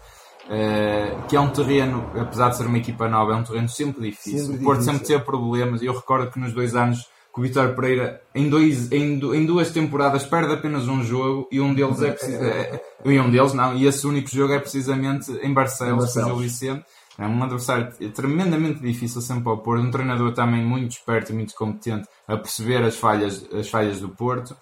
Uh, 0.48 1.26
que 1.28 1.36
é 1.36 1.40
um 1.40 1.50
terreno, 1.50 2.10
apesar 2.18 2.48
de 2.48 2.56
ser 2.56 2.66
uma 2.66 2.78
equipa 2.78 3.06
nova, 3.06 3.32
é 3.32 3.36
um 3.36 3.44
terreno 3.44 3.68
sempre 3.68 4.10
difícil. 4.10 4.46
Sempre 4.46 4.60
o 4.60 4.64
Porto 4.64 4.78
difícil. 4.78 4.92
sempre 4.94 5.06
teve 5.06 5.24
problemas. 5.24 5.82
Eu 5.82 5.92
recordo 5.92 6.30
que 6.30 6.40
nos 6.40 6.52
dois 6.54 6.74
anos 6.74 7.06
que 7.34 7.40
o 7.40 7.42
Vitor 7.42 7.74
Pereira, 7.74 8.22
em, 8.34 8.48
dois, 8.48 8.90
em, 8.90 9.20
em, 9.34 9.46
duas 9.46 9.70
temporadas, 9.70 10.24
perde 10.24 10.54
apenas 10.54 10.88
um 10.88 11.02
jogo 11.02 11.48
e 11.52 11.60
um 11.60 11.74
deles 11.74 12.00
é, 12.02 12.08
é, 12.08 12.46
é, 12.46 12.82
e 13.04 13.20
um 13.20 13.30
deles 13.30 13.52
não, 13.52 13.76
e 13.76 13.86
esse 13.86 14.06
único 14.06 14.28
jogo 14.30 14.54
é 14.54 14.58
precisamente 14.58 15.30
em 15.42 15.52
Barcelos, 15.52 16.14
com 16.14 16.32
o 16.32 16.36
Vicente. 16.36 16.84
É 17.18 17.26
um 17.26 17.42
adversário 17.42 17.92
tremendamente 18.14 18.80
difícil 18.80 19.20
sempre 19.20 19.48
ao 19.48 19.58
Porto, 19.58 19.82
um 19.82 19.90
treinador 19.90 20.32
também 20.32 20.64
muito 20.64 20.92
esperto 20.92 21.32
e 21.32 21.34
muito 21.34 21.52
competente 21.54 22.08
a 22.28 22.36
perceber 22.36 22.82
as 22.82 22.96
falhas, 22.96 23.44
as 23.52 23.68
falhas 23.68 24.00
do 24.00 24.08
Porto. 24.08 24.56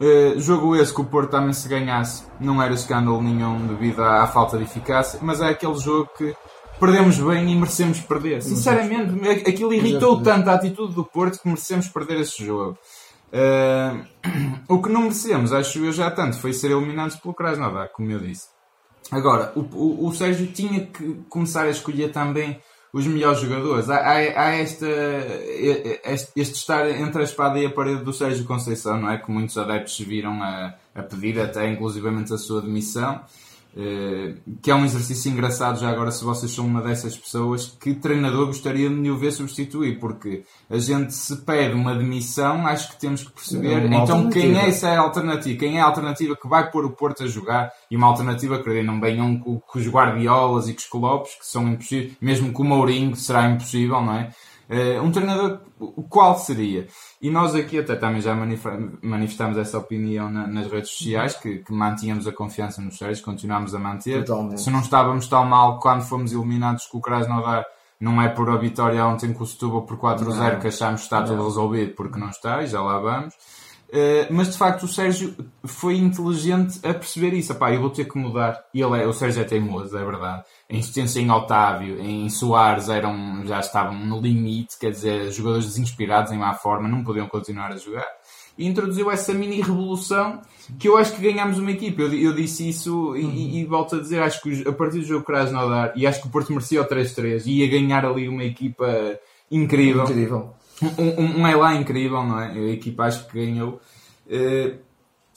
Uh, 0.00 0.38
jogo 0.40 0.74
esse 0.74 0.92
que 0.92 1.00
o 1.00 1.04
Porto 1.04 1.30
também 1.30 1.52
se 1.52 1.68
ganhasse 1.68 2.24
não 2.40 2.60
era 2.60 2.74
escândalo 2.74 3.22
nenhum 3.22 3.66
devido 3.68 4.02
à, 4.02 4.22
à, 4.22 4.26
falta 4.26 4.58
de 4.58 4.64
eficácia, 4.64 5.20
mas 5.22 5.40
é 5.40 5.48
aquele 5.50 5.76
jogo 5.76 6.10
que 6.16 6.34
perdemos 6.80 7.18
bem 7.18 7.52
e 7.52 7.54
merecemos 7.54 8.00
perder. 8.00 8.42
Sinceramente, 8.42 9.48
aquilo 9.48 9.72
irritou 9.72 10.20
tanto 10.20 10.50
a 10.50 10.54
atitude 10.54 10.94
do 10.94 11.04
Porto 11.04 11.40
que 11.40 11.46
merecemos 11.46 11.88
perder 11.88 12.20
esse 12.20 12.44
jogo. 12.44 12.76
Uh, 13.32 14.04
o 14.68 14.82
que 14.82 14.88
não 14.88 15.02
merecemos, 15.02 15.52
acho 15.52 15.78
eu 15.78 15.92
já 15.92 16.10
tanto, 16.10 16.38
foi 16.38 16.52
ser 16.52 16.72
eliminados 16.72 17.16
pelo 17.16 17.34
Krasnodar, 17.34 17.90
como 17.92 18.10
eu 18.10 18.18
disse. 18.18 18.48
Agora, 19.10 19.52
o, 19.54 19.60
o, 19.60 20.08
o 20.08 20.12
Sérgio 20.12 20.48
tinha 20.48 20.86
que 20.86 21.20
começar 21.28 21.64
a 21.64 21.70
escolher 21.70 22.10
também 22.10 22.60
os 22.92 23.06
melhores 23.06 23.40
jogadores. 23.40 23.88
Há, 23.88 23.96
há, 23.96 24.14
há 24.16 24.50
esta, 24.52 24.86
este, 26.04 26.32
este, 26.36 26.54
estar 26.54 26.88
entre 26.90 27.22
a 27.22 27.24
espada 27.24 27.58
e 27.58 27.64
a 27.64 27.70
parede 27.70 28.04
do 28.04 28.12
Sérgio 28.12 28.44
Conceição, 28.44 29.00
não 29.00 29.10
é? 29.10 29.18
Que 29.18 29.30
muitos 29.30 29.56
adeptos 29.56 29.98
viram 30.00 30.42
a, 30.42 30.74
a 30.94 31.02
pedir 31.02 31.40
até 31.40 31.68
inclusivamente 31.68 32.34
a 32.34 32.38
sua 32.38 32.60
demissão. 32.60 33.20
Uh, 33.74 34.38
que 34.60 34.70
é 34.70 34.74
um 34.74 34.84
exercício 34.84 35.32
engraçado 35.32 35.80
já 35.80 35.88
agora 35.88 36.10
se 36.10 36.22
vocês 36.22 36.52
são 36.52 36.66
uma 36.66 36.82
dessas 36.82 37.16
pessoas 37.16 37.74
que 37.80 37.94
treinador 37.94 38.44
gostaria 38.44 38.86
de 38.86 38.94
me 38.94 39.10
o 39.10 39.16
ver 39.16 39.32
substituir 39.32 39.98
porque 39.98 40.44
a 40.68 40.76
gente 40.76 41.14
se 41.14 41.36
pede 41.36 41.74
uma 41.74 41.94
demissão 41.94 42.66
acho 42.66 42.90
que 42.90 43.00
temos 43.00 43.22
que 43.22 43.32
perceber 43.32 43.86
então 43.86 44.28
quem 44.28 44.58
é 44.58 44.68
essa 44.68 44.94
alternativa? 44.98 45.58
Quem 45.58 45.78
é 45.78 45.80
a 45.80 45.86
alternativa 45.86 46.36
que 46.36 46.46
vai 46.46 46.70
pôr 46.70 46.84
o 46.84 46.90
Porto 46.90 47.24
a 47.24 47.26
jogar? 47.26 47.72
E 47.90 47.96
uma 47.96 48.08
alternativa 48.08 48.62
que 48.62 48.82
não 48.82 49.00
venham 49.00 49.38
com, 49.38 49.58
com 49.58 49.78
os 49.78 49.88
Guardiolas 49.88 50.68
e 50.68 50.74
com 50.74 50.78
os 50.78 50.86
Clopes 50.86 51.34
que 51.36 51.46
são 51.46 51.66
impossíveis 51.66 52.12
mesmo 52.20 52.52
com 52.52 52.64
o 52.64 52.66
Mourinho 52.66 53.16
será 53.16 53.48
impossível 53.48 54.02
não 54.02 54.16
é 54.16 54.30
um 55.02 55.10
treinador, 55.10 55.60
qual 56.08 56.38
seria? 56.38 56.86
E 57.20 57.30
nós 57.30 57.54
aqui 57.54 57.78
até 57.78 57.94
também 57.94 58.20
já 58.20 58.34
manifestamos 59.02 59.58
essa 59.58 59.78
opinião 59.78 60.30
na, 60.30 60.46
nas 60.46 60.70
redes 60.70 60.90
sociais, 60.90 61.36
que, 61.36 61.58
que, 61.58 61.72
mantínhamos 61.72 62.26
a 62.26 62.32
confiança 62.32 62.80
nos 62.80 62.96
Sérgios, 62.96 63.20
continuamos 63.20 63.74
a 63.74 63.78
manter. 63.78 64.24
Totalmente. 64.24 64.60
Se 64.60 64.70
não 64.70 64.80
estávamos 64.80 65.26
tão 65.28 65.44
mal 65.44 65.78
quando 65.78 66.02
fomos 66.02 66.32
eliminados 66.32 66.86
com 66.86 66.98
o 66.98 67.00
Krasnodar, 67.00 67.64
não 68.00 68.20
é 68.20 68.28
por 68.28 68.50
a 68.50 68.56
vitória 68.56 69.04
ontem 69.06 69.32
com 69.32 69.44
o 69.44 69.46
Setúbal 69.46 69.82
por 69.82 69.96
4-0 69.96 70.60
que 70.60 70.66
achamos 70.68 71.02
que 71.02 71.06
está 71.06 71.22
tudo 71.22 71.44
resolvido, 71.44 71.94
porque 71.94 72.18
não 72.18 72.30
está, 72.30 72.62
e 72.62 72.66
já 72.66 72.82
lá 72.82 72.98
vamos. 72.98 73.34
Uh, 73.92 74.24
mas 74.30 74.50
de 74.50 74.56
facto 74.56 74.84
o 74.84 74.88
Sérgio 74.88 75.36
foi 75.64 75.98
inteligente 75.98 76.78
a 76.78 76.94
perceber 76.94 77.34
isso. 77.34 77.52
Epá, 77.52 77.72
eu 77.72 77.80
vou 77.82 77.90
ter 77.90 78.06
que 78.06 78.16
mudar. 78.18 78.64
E 78.72 78.80
ele 78.80 79.02
é, 79.02 79.06
o 79.06 79.12
Sérgio 79.12 79.42
é 79.42 79.44
teimoso, 79.44 79.96
é 79.96 80.02
verdade. 80.02 80.42
A 80.72 80.76
insistência 80.76 81.20
em 81.20 81.30
Otávio, 81.30 82.00
em 82.00 82.28
Soares 82.30 82.88
eram, 82.88 83.44
já 83.44 83.60
estavam 83.60 83.94
no 83.94 84.20
limite, 84.20 84.78
quer 84.80 84.90
dizer, 84.90 85.30
jogadores 85.30 85.66
desinspirados 85.66 86.32
em 86.32 86.38
má 86.38 86.54
forma, 86.54 86.88
não 86.88 87.04
podiam 87.04 87.26
continuar 87.26 87.72
a 87.72 87.76
jogar. 87.76 88.06
E 88.56 88.66
introduziu 88.66 89.10
essa 89.10 89.34
mini 89.34 89.60
revolução 89.60 90.40
que 90.78 90.88
eu 90.88 90.96
acho 90.96 91.14
que 91.14 91.22
ganhámos 91.22 91.58
uma 91.58 91.70
equipa. 91.70 92.02
Eu, 92.02 92.14
eu 92.14 92.34
disse 92.34 92.68
isso 92.68 93.14
e, 93.16 93.24
e, 93.24 93.60
e, 93.60 93.64
volto 93.66 93.96
a 93.96 94.00
dizer, 94.00 94.22
acho 94.22 94.42
que 94.42 94.66
a 94.66 94.72
partir 94.72 95.00
do 95.00 95.04
jogo 95.04 95.24
Krasnodar, 95.24 95.92
e 95.94 96.06
acho 96.06 96.20
que 96.20 96.28
o 96.28 96.30
Porto 96.30 96.52
merecia 96.52 96.80
o 96.80 96.86
3-3 96.86 97.42
e 97.46 97.60
ia 97.60 97.68
ganhar 97.68 98.04
ali 98.04 98.28
uma 98.28 98.44
equipa 98.44 99.18
incrível. 99.50 100.04
Incrível 100.04 100.54
um, 100.98 101.22
um, 101.22 101.40
um 101.40 101.46
Elan 101.46 101.80
incrível, 101.80 102.22
não 102.24 102.40
é? 102.40 102.52
A 102.52 102.72
equipa 102.72 103.04
acho 103.04 103.26
que 103.26 103.44
ganhou. 103.44 103.80
Uh, 104.26 104.78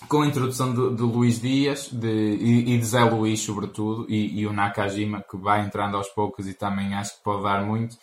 com 0.07 0.21
a 0.21 0.27
introdução 0.27 0.74
do, 0.74 0.91
do 0.91 1.05
Luís 1.05 1.39
Dias 1.39 1.89
de, 1.91 2.07
e, 2.07 2.74
e, 2.74 2.77
de 2.77 2.85
Zé 2.85 3.03
Luís, 3.03 3.41
sobretudo, 3.41 4.05
e, 4.09 4.39
e, 4.39 4.47
o 4.47 4.53
Nakajima, 4.53 5.24
que 5.29 5.38
vai 5.38 5.65
entrando 5.65 5.97
aos 5.97 6.07
poucos 6.09 6.47
e 6.47 6.53
também 6.53 6.93
acho 6.93 7.17
que 7.17 7.24
pode 7.24 7.43
dar 7.43 7.63
muito. 7.63 7.97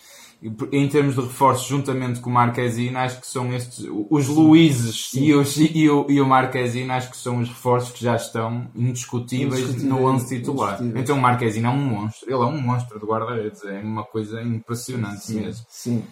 Em 0.72 0.88
termos 0.88 1.14
de 1.14 1.20
reforços, 1.20 1.68
juntamente 1.68 2.18
com 2.18 2.28
o 2.28 2.32
Marquezine, 2.32 2.96
acho 2.96 3.20
que 3.20 3.26
são 3.28 3.52
estes, 3.52 3.86
os 4.10 4.26
Luíses 4.26 5.12
e, 5.14 5.32
os, 5.32 5.56
e, 5.56 5.88
o, 5.88 6.04
e 6.08 6.20
o 6.20 6.26
Marquezine, 6.26 6.90
acho 6.90 7.12
que 7.12 7.16
são 7.16 7.38
os 7.38 7.48
reforços 7.48 7.92
que 7.92 8.02
já 8.02 8.16
estão 8.16 8.68
indiscutíveis 8.74 9.80
no 9.84 10.04
11 10.04 10.38
titular. 10.38 10.82
Então 10.96 11.16
o 11.16 11.20
Marquezine 11.20 11.66
é 11.66 11.70
um 11.70 11.78
monstro, 11.78 12.28
ele 12.28 12.42
é 12.42 12.46
um 12.46 12.60
monstro 12.60 12.98
de 12.98 13.06
guarda-redes, 13.06 13.64
é 13.64 13.78
uma 13.78 14.02
coisa 14.02 14.42
impressionante 14.42 15.26
sim, 15.26 15.40
mesmo. 15.40 15.64
Sim. 15.68 16.02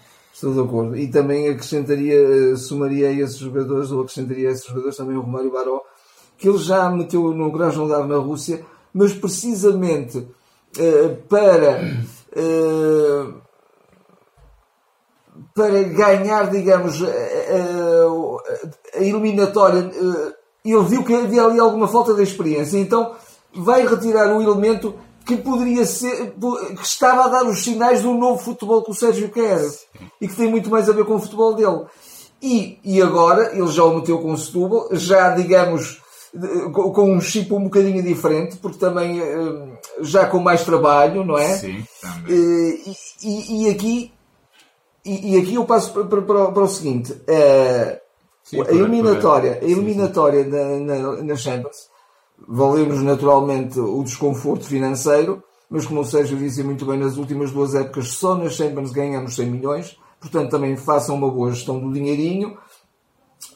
Estou 0.41 0.55
de 0.55 0.61
acordo. 0.61 0.97
E 0.97 1.07
também 1.07 1.51
acrescentaria, 1.51 2.57
somaria 2.57 3.09
a 3.09 3.13
esses 3.13 3.37
jogadores, 3.37 3.93
ou 3.93 4.01
acrescentaria 4.01 4.49
a 4.49 4.53
esses 4.53 4.65
jogadores 4.65 4.97
também 4.97 5.15
o 5.15 5.21
Romário 5.21 5.51
Baró, 5.51 5.83
que 6.39 6.49
ele 6.49 6.57
já 6.57 6.89
meteu 6.89 7.35
no 7.35 7.53
Krasnodar 7.53 8.07
na 8.07 8.17
Rússia, 8.17 8.65
mas 8.95 9.13
precisamente 9.13 10.17
uh, 10.17 11.17
para, 11.29 11.83
uh, 12.39 13.35
para 15.55 15.83
ganhar, 15.83 16.51
digamos, 16.51 17.03
uh, 17.03 18.39
a 18.95 19.03
eliminatória, 19.03 19.91
ele 20.65 20.85
viu 20.85 21.05
que 21.05 21.15
havia 21.15 21.45
ali 21.45 21.61
alguma 21.61 21.87
falta 21.87 22.15
de 22.15 22.23
experiência, 22.23 22.79
então 22.79 23.15
vai 23.55 23.87
retirar 23.87 24.35
o 24.35 24.41
elemento 24.41 24.95
que 25.37 25.43
poderia 25.43 25.85
ser, 25.85 26.33
que 26.33 26.85
estava 26.85 27.25
a 27.25 27.29
dar 27.29 27.45
os 27.45 27.63
sinais 27.63 28.03
do 28.03 28.15
novo 28.15 28.43
futebol 28.43 28.83
que 28.83 28.91
o 28.91 28.95
Sérgio 28.95 29.31
quer 29.31 29.61
e 30.21 30.29
que 30.29 30.37
tem 30.37 30.49
muito 30.49 30.71
mais 30.71 30.89
a 30.89 30.93
ver 30.93 31.05
com 31.05 31.15
o 31.15 31.21
futebol 31.21 31.55
dele. 31.55 31.85
E, 32.43 32.79
e 32.85 33.03
agora 33.03 33.55
ele 33.55 33.69
já 33.69 33.85
o 33.85 33.95
meteu 33.95 34.19
com 34.19 34.33
o 34.33 34.39
Setúbal, 34.39 34.89
já 34.93 35.31
digamos 35.31 36.01
com 36.73 37.13
um 37.13 37.21
chip 37.21 37.53
um 37.53 37.65
bocadinho 37.65 38.03
diferente, 38.03 38.57
porque 38.57 38.79
também 38.79 39.21
eh, 39.21 39.79
já 40.01 40.27
com 40.27 40.39
mais 40.39 40.65
trabalho, 40.65 41.25
não 41.25 41.37
é? 41.37 41.59
Sim, 41.59 41.85
também. 42.01 42.35
Eh, 42.35 42.93
e, 43.23 43.65
e, 43.65 43.71
aqui 43.71 44.13
e, 45.05 45.39
aqui 45.39 45.55
eu 45.55 45.65
passo 45.65 45.93
para, 45.93 46.23
para, 46.23 46.53
para 46.53 46.63
o 46.63 46.69
seguinte: 46.69 47.13
a, 47.13 47.99
Sim, 48.45 48.61
eliminatória, 48.69 49.59
a 49.61 49.65
eliminatória 49.65 50.45
sim, 50.45 50.51
sim. 50.51 50.85
Na, 50.85 50.99
na, 50.99 51.23
na 51.23 51.37
Champions 51.37 51.90
valeu-nos 52.49 53.03
naturalmente 53.03 53.79
o 53.79 54.03
desconforto 54.03 54.65
financeiro, 54.65 55.43
mas 55.69 55.87
como 55.87 56.01
o 56.01 56.05
Sérgio 56.05 56.37
disse 56.37 56.63
muito 56.63 56.85
bem, 56.85 56.99
nas 56.99 57.17
últimas 57.17 57.53
duas 57.53 57.75
épocas 57.75 58.09
só 58.09 58.35
nas 58.35 58.55
Champions 58.55 58.91
ganhamos 58.91 59.37
100 59.37 59.47
milhões, 59.47 59.97
portanto 60.21 60.51
também 60.51 60.77
façam 60.77 61.15
uma 61.15 61.31
boa 61.31 61.53
gestão 61.53 61.79
do 61.79 61.93
dinheirinho. 61.93 62.57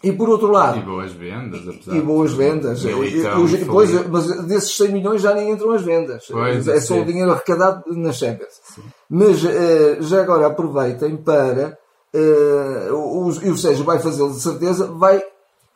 E 0.03 0.12
por 0.12 0.29
outro 0.29 0.49
lado. 0.49 0.79
E 0.79 0.83
boas 0.83 1.12
vendas, 1.12 1.69
apesar 1.69 1.97
E 1.97 2.00
boas 2.00 2.33
vendas. 2.33 2.85
E, 2.85 3.64
pois, 3.67 3.91
mas 4.09 4.47
desses 4.47 4.76
100 4.76 4.93
milhões 4.93 5.23
já 5.23 5.35
nem 5.35 5.50
entram 5.50 5.73
as 5.73 5.83
vendas. 5.83 6.25
Pois, 6.31 6.69
é 6.69 6.81
só 6.81 7.00
o 7.00 7.05
dinheiro 7.05 7.33
arrecadado 7.33 7.83
nas 7.95 8.17
Champions. 8.17 8.61
Sim. 8.64 8.83
Mas 9.11 9.43
uh, 9.43 10.03
já 10.03 10.23
agora 10.23 10.47
aproveitem 10.47 11.17
para. 11.17 11.79
Uh, 12.14 12.95
o, 12.95 13.26
o 13.29 13.59
Sérgio 13.59 13.85
vai 13.85 13.99
fazê-lo 13.99 14.33
de 14.33 14.41
certeza, 14.41 14.87
vai 14.87 15.23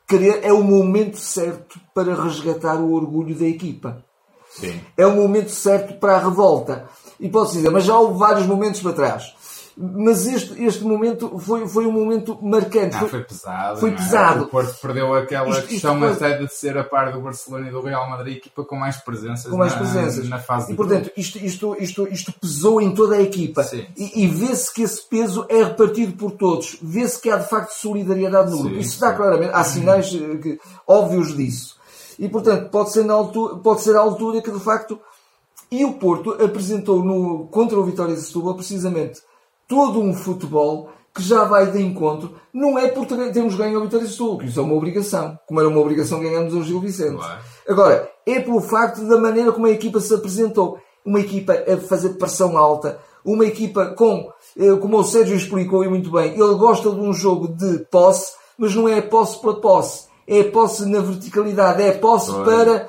querer, 0.09 0.41
é 0.43 0.53
o 0.53 0.65
momento 0.65 1.19
certo 1.19 1.79
para 1.95 2.15
resgatar 2.15 2.77
o 2.77 2.93
orgulho 2.93 3.35
da 3.35 3.47
equipa. 3.47 4.03
Sim. 4.51 4.81
É 4.97 5.07
o 5.07 5.15
momento 5.15 5.51
certo 5.51 5.99
para 6.01 6.17
a 6.17 6.19
revolta. 6.19 6.89
E 7.21 7.29
posso 7.29 7.53
dizer, 7.53 7.71
mas 7.71 7.85
já 7.85 7.99
houve 7.99 8.19
vários 8.19 8.47
momentos 8.47 8.81
para 8.81 8.93
trás 8.93 9.35
mas 9.81 10.27
este, 10.27 10.61
este 10.65 10.83
momento 10.83 11.39
foi, 11.39 11.69
foi 11.69 11.87
um 11.87 11.93
momento 11.93 12.37
marcante. 12.43 12.97
Não, 12.97 13.09
foi 13.09 13.23
pesado. 13.23 13.79
Foi 13.79 13.91
é? 13.91 13.95
pesado. 13.95 14.43
O 14.43 14.49
Porto 14.49 14.77
perdeu 14.81 15.15
aquela 15.15 15.51
isto, 15.51 15.69
questão 15.69 16.11
isto 16.11 16.25
até 16.25 16.37
de 16.37 16.53
ser 16.53 16.77
a 16.77 16.83
par 16.83 17.13
do 17.13 17.21
Barcelona 17.21 17.69
e 17.69 17.71
do 17.71 17.81
Real 17.81 18.11
Madrid, 18.11 18.39
equipa 18.39 18.65
com 18.65 18.75
mais 18.75 18.97
presenças, 18.97 19.49
com 19.49 19.57
mais 19.57 19.73
na, 19.75 19.79
presenças. 19.79 20.29
na 20.29 20.41
fase 20.41 20.73
E 20.73 20.75
portanto, 20.75 21.13
isto, 21.17 21.39
isto, 21.39 21.77
isto, 21.79 22.09
isto 22.09 22.33
pesou 22.33 22.81
em 22.81 22.93
toda 22.93 23.15
a 23.15 23.23
equipa. 23.23 23.63
Sim. 23.63 23.87
E, 23.97 24.25
e 24.25 24.27
vê-se 24.27 24.75
que 24.75 24.83
esse 24.83 25.01
peso 25.09 25.47
é 25.49 25.63
repartido 25.63 26.15
por 26.15 26.33
todos. 26.33 26.77
Vê-se 26.83 27.21
que 27.21 27.31
há 27.31 27.37
de 27.37 27.49
facto 27.49 27.71
solidariedade 27.71 28.51
no 28.51 28.59
grupo. 28.59 28.75
Isso 28.79 28.95
está 28.95 29.13
claramente. 29.13 29.53
Há 29.55 29.63
sinais 29.63 30.13
eh, 30.13 30.39
que, 30.39 30.61
óbvios 30.89 31.37
disso. 31.37 31.77
E 32.19 32.29
portanto, 32.29 32.69
pode 32.71 32.91
ser, 32.91 33.05
na 33.05 33.15
altura, 33.15 33.57
pode 33.59 33.81
ser 33.83 33.95
a 33.95 34.01
altura 34.01 34.43
que 34.43 34.51
de 34.51 34.59
facto. 34.59 34.99
E 35.71 35.85
o 35.85 35.93
Porto 35.93 36.33
apresentou 36.43 37.05
no, 37.05 37.47
contra 37.47 37.79
o 37.79 37.85
Vitória 37.85 38.17
de 38.17 38.23
Setúbal 38.23 38.57
precisamente 38.57 39.21
todo 39.69 40.01
um 40.01 40.15
futebol 40.15 40.91
que 41.15 41.23
já 41.23 41.45
vai 41.45 41.71
de 41.71 41.83
encontro, 41.83 42.35
não 42.53 42.79
é 42.79 42.89
por 42.89 43.05
termos 43.05 43.55
ganho 43.57 43.77
ao 43.77 43.85
Vitória 43.85 44.07
Setúbal, 44.07 44.39
que 44.39 44.47
isso 44.47 44.61
é 44.61 44.63
uma 44.63 44.75
obrigação, 44.75 45.39
como 45.47 45.61
era 45.61 45.69
uma 45.69 45.81
obrigação 45.81 46.21
ganharmos 46.21 46.55
ao 46.55 46.63
Gil 46.63 46.81
Vicente. 46.81 47.21
Agora, 47.69 48.09
é 48.25 48.41
pelo 48.41 48.61
facto 48.61 49.07
da 49.07 49.19
maneira 49.19 49.53
como 49.53 49.67
a 49.67 49.71
equipa 49.71 50.01
se 50.01 50.15
apresentou. 50.15 50.79
Uma 51.05 51.21
equipa 51.21 51.53
a 51.53 51.77
fazer 51.77 52.11
pressão 52.11 52.57
alta, 52.57 53.01
uma 53.25 53.45
equipa 53.45 53.87
com, 53.87 54.31
eh, 54.59 54.77
como 54.77 54.99
o 54.99 55.05
Sérgio 55.05 55.37
explicou 55.37 55.85
e 55.85 55.89
muito 55.89 56.11
bem, 56.11 56.33
ele 56.33 56.55
gosta 56.55 56.91
de 56.91 57.01
um 57.01 57.13
jogo 57.13 57.49
de 57.49 57.81
posse, 57.91 58.33
mas 58.57 58.75
não 58.75 58.89
é 58.89 59.01
posse 59.01 59.41
para 59.41 59.55
posse, 59.55 60.07
é 60.27 60.45
posse 60.45 60.87
na 60.87 61.01
verticalidade, 61.01 61.83
é 61.83 61.93
posse 61.93 62.33
para 62.33 62.89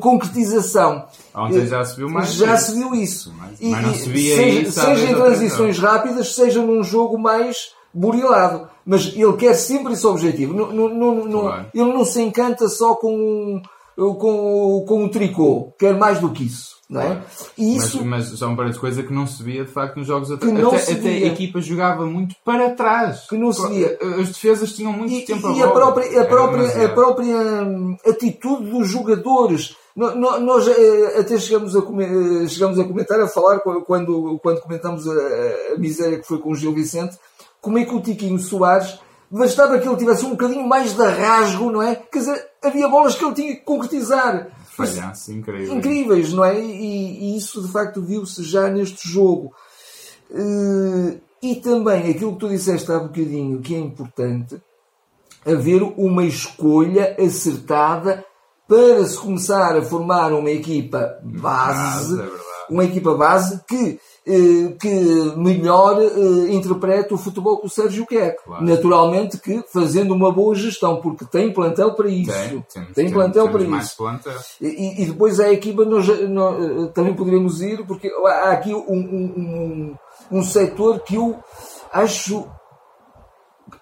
concretização. 0.00 1.04
Ontem 1.34 1.66
já 1.66 1.84
se 1.84 1.96
viu 1.96 2.08
mais. 2.08 2.34
Já 2.34 2.56
se 2.56 2.74
viu 2.74 2.94
isso. 2.94 3.32
Mas, 3.36 3.60
e, 3.60 3.70
mas 3.70 3.82
não 3.82 3.94
se 3.94 4.08
via 4.08 4.36
seja, 4.36 4.60
isso 4.60 4.80
seja 4.80 5.10
em 5.10 5.14
transições 5.14 5.78
rápidas, 5.78 6.34
seja 6.34 6.62
num 6.62 6.82
jogo 6.82 7.18
mais 7.18 7.72
burilado. 7.92 8.68
Mas 8.84 9.06
ele 9.14 9.32
quer 9.34 9.54
sempre 9.54 9.94
esse 9.94 10.06
objetivo. 10.06 10.52
Não, 10.52 10.72
não, 10.72 11.14
não, 11.26 11.40
claro. 11.40 11.66
Ele 11.74 11.92
não 11.92 12.04
se 12.04 12.20
encanta 12.20 12.68
só 12.68 12.94
com, 12.94 13.60
com, 13.96 14.84
com 14.86 15.04
o 15.04 15.08
tricô. 15.08 15.72
Quer 15.78 15.94
mais 15.96 16.20
do 16.20 16.30
que 16.30 16.44
isso. 16.44 16.74
Não 16.88 17.00
é? 17.00 17.22
E 17.56 17.76
isso... 17.76 18.04
Mas, 18.04 18.30
mas 18.30 18.38
são 18.38 18.54
para 18.54 18.72
coisa 18.74 19.02
que 19.02 19.12
não 19.12 19.26
se 19.26 19.42
via 19.42 19.64
de 19.64 19.70
facto 19.70 19.96
nos 19.96 20.06
jogos 20.06 20.30
até, 20.30 20.46
até, 20.46 20.92
até, 20.92 21.08
a 21.08 21.26
equipa 21.26 21.60
jogava 21.60 22.04
muito 22.04 22.36
para 22.44 22.70
trás. 22.70 23.26
Que 23.26 23.36
não 23.36 23.52
se 23.52 23.66
via. 23.68 23.98
As 24.20 24.28
defesas 24.28 24.72
tinham 24.72 24.92
muito 24.92 25.12
e, 25.12 25.22
tempo 25.22 25.50
e 25.52 25.62
a, 25.62 25.66
a 25.66 25.70
própria, 25.70 26.20
a 26.20 26.24
própria, 26.24 26.84
a 26.84 26.88
própria 26.90 27.36
hum, 27.64 27.96
atitude 28.06 28.70
dos 28.70 28.88
jogadores. 28.88 29.76
Nós 29.96 30.66
eh, 30.68 31.20
até 31.20 31.38
chegamos 31.38 31.74
a, 31.76 31.78
eh, 31.78 32.48
chegamos 32.48 32.78
a 32.78 32.84
comentar, 32.84 33.20
a 33.20 33.28
falar 33.28 33.60
quando, 33.60 34.38
quando 34.42 34.60
comentamos 34.60 35.08
a, 35.08 35.12
a 35.74 35.78
miséria 35.78 36.18
que 36.18 36.26
foi 36.26 36.38
com 36.38 36.50
o 36.50 36.54
Gil 36.54 36.74
Vicente, 36.74 37.16
como 37.60 37.78
é 37.78 37.84
que 37.84 37.94
o 37.94 38.00
Tiquinho 38.00 38.38
Soares 38.38 38.98
bastava 39.38 39.78
que 39.78 39.88
ele 39.88 39.96
tivesse 39.96 40.24
um 40.24 40.30
bocadinho 40.30 40.66
mais 40.66 40.94
de 40.94 41.02
rasgo, 41.02 41.70
não 41.70 41.82
é? 41.82 41.96
Quer 41.96 42.18
dizer, 42.18 42.46
havia 42.62 42.88
bolas 42.88 43.14
que 43.16 43.24
ele 43.24 43.34
tinha 43.34 43.56
que 43.56 43.62
concretizar. 43.62 44.48
Falhanço 44.76 45.32
incríveis. 45.32 45.70
Incríveis, 45.70 46.32
não 46.32 46.44
é? 46.44 46.60
E, 46.60 47.32
e 47.32 47.36
isso 47.36 47.62
de 47.62 47.70
facto 47.70 48.00
viu-se 48.02 48.42
já 48.44 48.68
neste 48.68 49.08
jogo. 49.08 49.52
Uh, 50.30 51.20
e 51.42 51.56
também 51.56 52.10
aquilo 52.10 52.32
que 52.32 52.38
tu 52.38 52.48
disseste 52.48 52.90
há 52.90 52.98
bocadinho, 52.98 53.60
que 53.60 53.74
é 53.74 53.78
importante, 53.78 54.60
haver 55.44 55.82
uma 55.82 56.24
escolha 56.24 57.16
acertada 57.18 58.24
para 58.66 59.04
se 59.04 59.18
começar 59.18 59.76
a 59.76 59.82
formar 59.82 60.32
uma 60.32 60.50
equipa 60.50 61.18
base, 61.22 62.20
é 62.20 62.28
uma 62.70 62.84
equipa 62.84 63.14
base 63.14 63.60
que 63.68 63.76
eh, 63.86 63.98
que 64.80 65.34
melhor 65.36 66.00
eh, 66.00 66.52
interpreta 66.52 67.14
o 67.14 67.18
futebol 67.18 67.58
que 67.58 67.66
o 67.66 67.70
Sérgio 67.70 68.06
quer. 68.06 68.36
Claro. 68.42 68.64
Naturalmente 68.64 69.36
que 69.38 69.62
fazendo 69.70 70.14
uma 70.14 70.32
boa 70.32 70.54
gestão, 70.54 71.00
porque 71.00 71.26
tem 71.26 71.52
plantel 71.52 71.92
para 71.92 72.08
isso. 72.08 72.32
Tem, 72.32 72.64
temos, 72.72 72.92
tem 72.94 73.10
plantel 73.10 73.48
temos, 73.48 73.66
para 73.66 73.78
isso. 73.78 74.56
E, 74.60 75.02
e, 75.02 75.06
depois 75.06 75.38
a 75.40 75.52
equipa 75.52 75.84
nós, 75.84 76.06
nós, 76.28 76.56
eh, 76.58 76.86
também 76.94 77.14
poderíamos 77.14 77.60
ir, 77.60 77.84
porque 77.86 78.10
há 78.26 78.52
aqui 78.52 78.74
um, 78.74 78.80
um, 78.88 79.94
um, 80.30 80.38
um 80.38 80.42
setor 80.42 81.00
que 81.00 81.16
eu 81.16 81.38
acho 81.92 82.46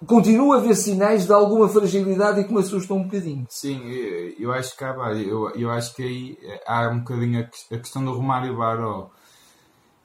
continua 0.07 0.57
a 0.57 0.59
haver 0.59 0.75
sinais 0.75 1.27
de 1.27 1.33
alguma 1.33 1.69
fragilidade 1.69 2.41
e 2.41 2.45
que 2.45 2.53
me 2.53 2.61
assustam 2.61 2.97
um 2.97 3.05
bocadinho. 3.05 3.47
Sim, 3.49 3.81
eu 4.39 4.53
acho 4.53 4.77
que 4.77 4.83
há, 4.83 4.93
eu, 5.15 5.51
eu 5.51 5.71
acho 5.71 5.95
que 5.95 6.03
aí 6.03 6.39
há 6.67 6.89
um 6.89 6.99
bocadinho 6.99 7.49
a, 7.71 7.79
questão 7.79 8.05
do 8.05 8.13
Romário 8.13 8.57
Baró 8.57 9.11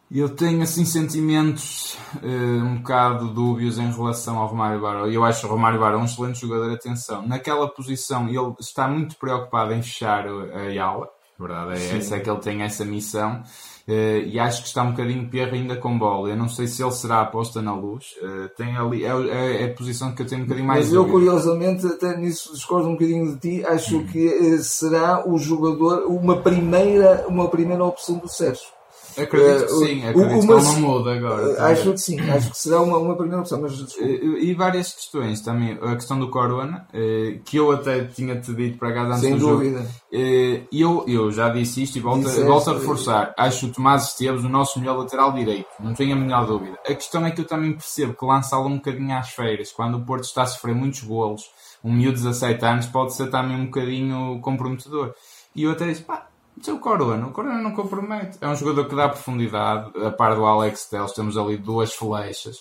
eu 0.09 0.29
tenho 0.29 0.61
assim 0.61 0.85
sentimentos 0.85 1.97
uh, 2.23 2.63
um 2.63 2.77
bocado 2.77 3.27
dúbios 3.27 3.77
em 3.77 3.91
relação 3.91 4.37
ao 4.37 4.47
Romário 4.47 4.81
Baró. 4.81 5.07
Eu 5.07 5.23
acho 5.23 5.45
o 5.45 5.49
Romário 5.49 5.79
Baró 5.79 5.99
um 5.99 6.05
excelente 6.05 6.39
jogador, 6.39 6.71
atenção. 6.71 7.27
Naquela 7.27 7.67
posição 7.67 8.27
ele 8.27 8.53
está 8.59 8.87
muito 8.87 9.17
preocupado 9.17 9.73
em 9.73 9.81
fechar 9.81 10.25
a 10.27 10.83
ala, 10.83 11.09
verdade 11.37 11.73
é 11.73 11.97
essa, 11.97 12.15
é 12.15 12.19
que 12.19 12.29
ele 12.29 12.39
tem 12.39 12.61
essa 12.61 12.85
missão. 12.85 13.43
Uh, 13.87 14.19
e 14.27 14.37
acho 14.37 14.63
que 14.63 14.67
está 14.67 14.83
um 14.83 14.91
bocadinho 14.91 15.29
perro 15.29 15.53
ainda 15.53 15.77
com 15.77 15.97
bola. 15.97 16.29
Eu 16.29 16.35
não 16.35 16.49
sei 16.49 16.67
se 16.67 16.83
ele 16.83 16.91
será 16.91 17.21
aposta 17.21 17.61
na 17.61 17.73
luz. 17.73 18.15
Uh, 18.21 18.49
tem 18.57 18.75
ali, 18.75 19.05
é, 19.05 19.09
é, 19.09 19.61
é, 19.61 19.65
a 19.65 19.73
posição 19.73 20.13
que 20.13 20.21
eu 20.21 20.25
tenho 20.25 20.41
um 20.41 20.43
bocadinho 20.43 20.67
mais. 20.67 20.85
Mas 20.85 20.93
eu, 20.93 21.07
curiosamente, 21.07 21.87
até 21.87 22.17
nisso 22.17 22.53
discordo 22.53 22.89
um 22.89 22.93
bocadinho 22.93 23.33
de 23.33 23.39
ti. 23.39 23.65
Acho 23.65 23.99
hum. 23.99 24.07
que 24.07 24.57
será 24.57 25.25
o 25.25 25.37
jogador, 25.37 26.05
uma 26.07 26.35
primeira, 26.41 27.25
uma 27.29 27.47
primeira 27.47 27.85
opção 27.85 28.17
do 28.17 28.27
Sérgio. 28.27 28.76
Acredito 29.17 29.65
que 29.65 29.74
sim, 29.74 30.07
acredito 30.07 30.43
uma, 30.43 30.45
que 30.45 30.51
é 30.51 30.55
uma 30.69 30.74
muda 30.74 31.13
agora. 31.15 31.55
Também. 31.55 31.71
Acho 31.71 31.91
que 31.91 31.97
sim, 31.97 32.19
acho 32.29 32.51
que 32.51 32.57
será 32.57 32.81
uma, 32.81 32.97
uma 32.97 33.15
primeira 33.15 33.41
opção, 33.41 33.62
mas 33.62 33.74
E 34.00 34.53
várias 34.53 34.93
questões 34.93 35.41
também. 35.41 35.77
A 35.81 35.95
questão 35.95 36.19
do 36.19 36.29
Corona, 36.29 36.88
eh, 36.93 37.39
que 37.45 37.57
eu 37.57 37.71
até 37.71 38.05
tinha-te 38.05 38.53
dito 38.53 38.77
para 38.77 38.93
cá 38.93 39.03
antes 39.03 39.21
Sem 39.21 39.38
do 39.38 39.39
dúvida. 39.39 39.79
jogo. 39.79 39.89
Eh, 40.13 40.62
eu, 40.71 41.03
eu 41.07 41.31
já 41.31 41.50
disse 41.50 41.83
isto 41.83 41.97
e 41.97 42.01
volto, 42.01 42.29
volto 42.45 42.69
a 42.69 42.74
reforçar. 42.74 43.33
Acho 43.38 43.67
o 43.67 43.71
Tomás 43.71 44.09
Esteves 44.09 44.43
o 44.43 44.50
nosso 44.50 44.79
melhor 44.79 44.97
lateral 44.97 45.31
direito, 45.33 45.67
não 45.79 45.93
tenho 45.93 46.13
a 46.13 46.19
menor 46.19 46.45
dúvida. 46.45 46.77
A 46.88 46.93
questão 46.93 47.25
é 47.25 47.31
que 47.31 47.41
eu 47.41 47.45
também 47.45 47.74
percebo 47.74 48.13
que 48.13 48.25
lançá-lo 48.25 48.67
um 48.67 48.75
bocadinho 48.77 49.15
às 49.17 49.29
feiras, 49.29 49.71
quando 49.71 49.97
o 49.97 50.05
Porto 50.05 50.24
está 50.25 50.43
a 50.43 50.45
sofrer 50.47 50.75
muitos 50.75 51.01
golos, 51.01 51.43
um 51.83 51.91
miúdo 51.93 52.17
de 52.17 52.24
17 52.24 52.65
anos 52.65 52.86
pode 52.88 53.13
ser 53.13 53.29
também 53.29 53.55
um 53.55 53.65
bocadinho 53.65 54.39
comprometedor. 54.41 55.13
E 55.55 55.63
eu 55.63 55.71
até 55.71 55.88
disse, 55.88 56.01
pá, 56.03 56.27
isso 56.59 56.71
é 56.71 56.73
o 56.73 56.79
Corona. 56.79 57.27
O 57.27 57.31
Corona 57.31 57.61
não 57.61 57.71
compromete. 57.71 58.37
É 58.41 58.47
um 58.47 58.55
jogador 58.55 58.87
que 58.87 58.95
dá 58.95 59.09
profundidade. 59.09 59.91
A 60.03 60.11
par 60.11 60.35
do 60.35 60.45
Alex 60.45 60.85
Telles, 60.85 61.11
temos 61.11 61.37
ali 61.37 61.57
duas 61.57 61.93
flechas. 61.93 62.57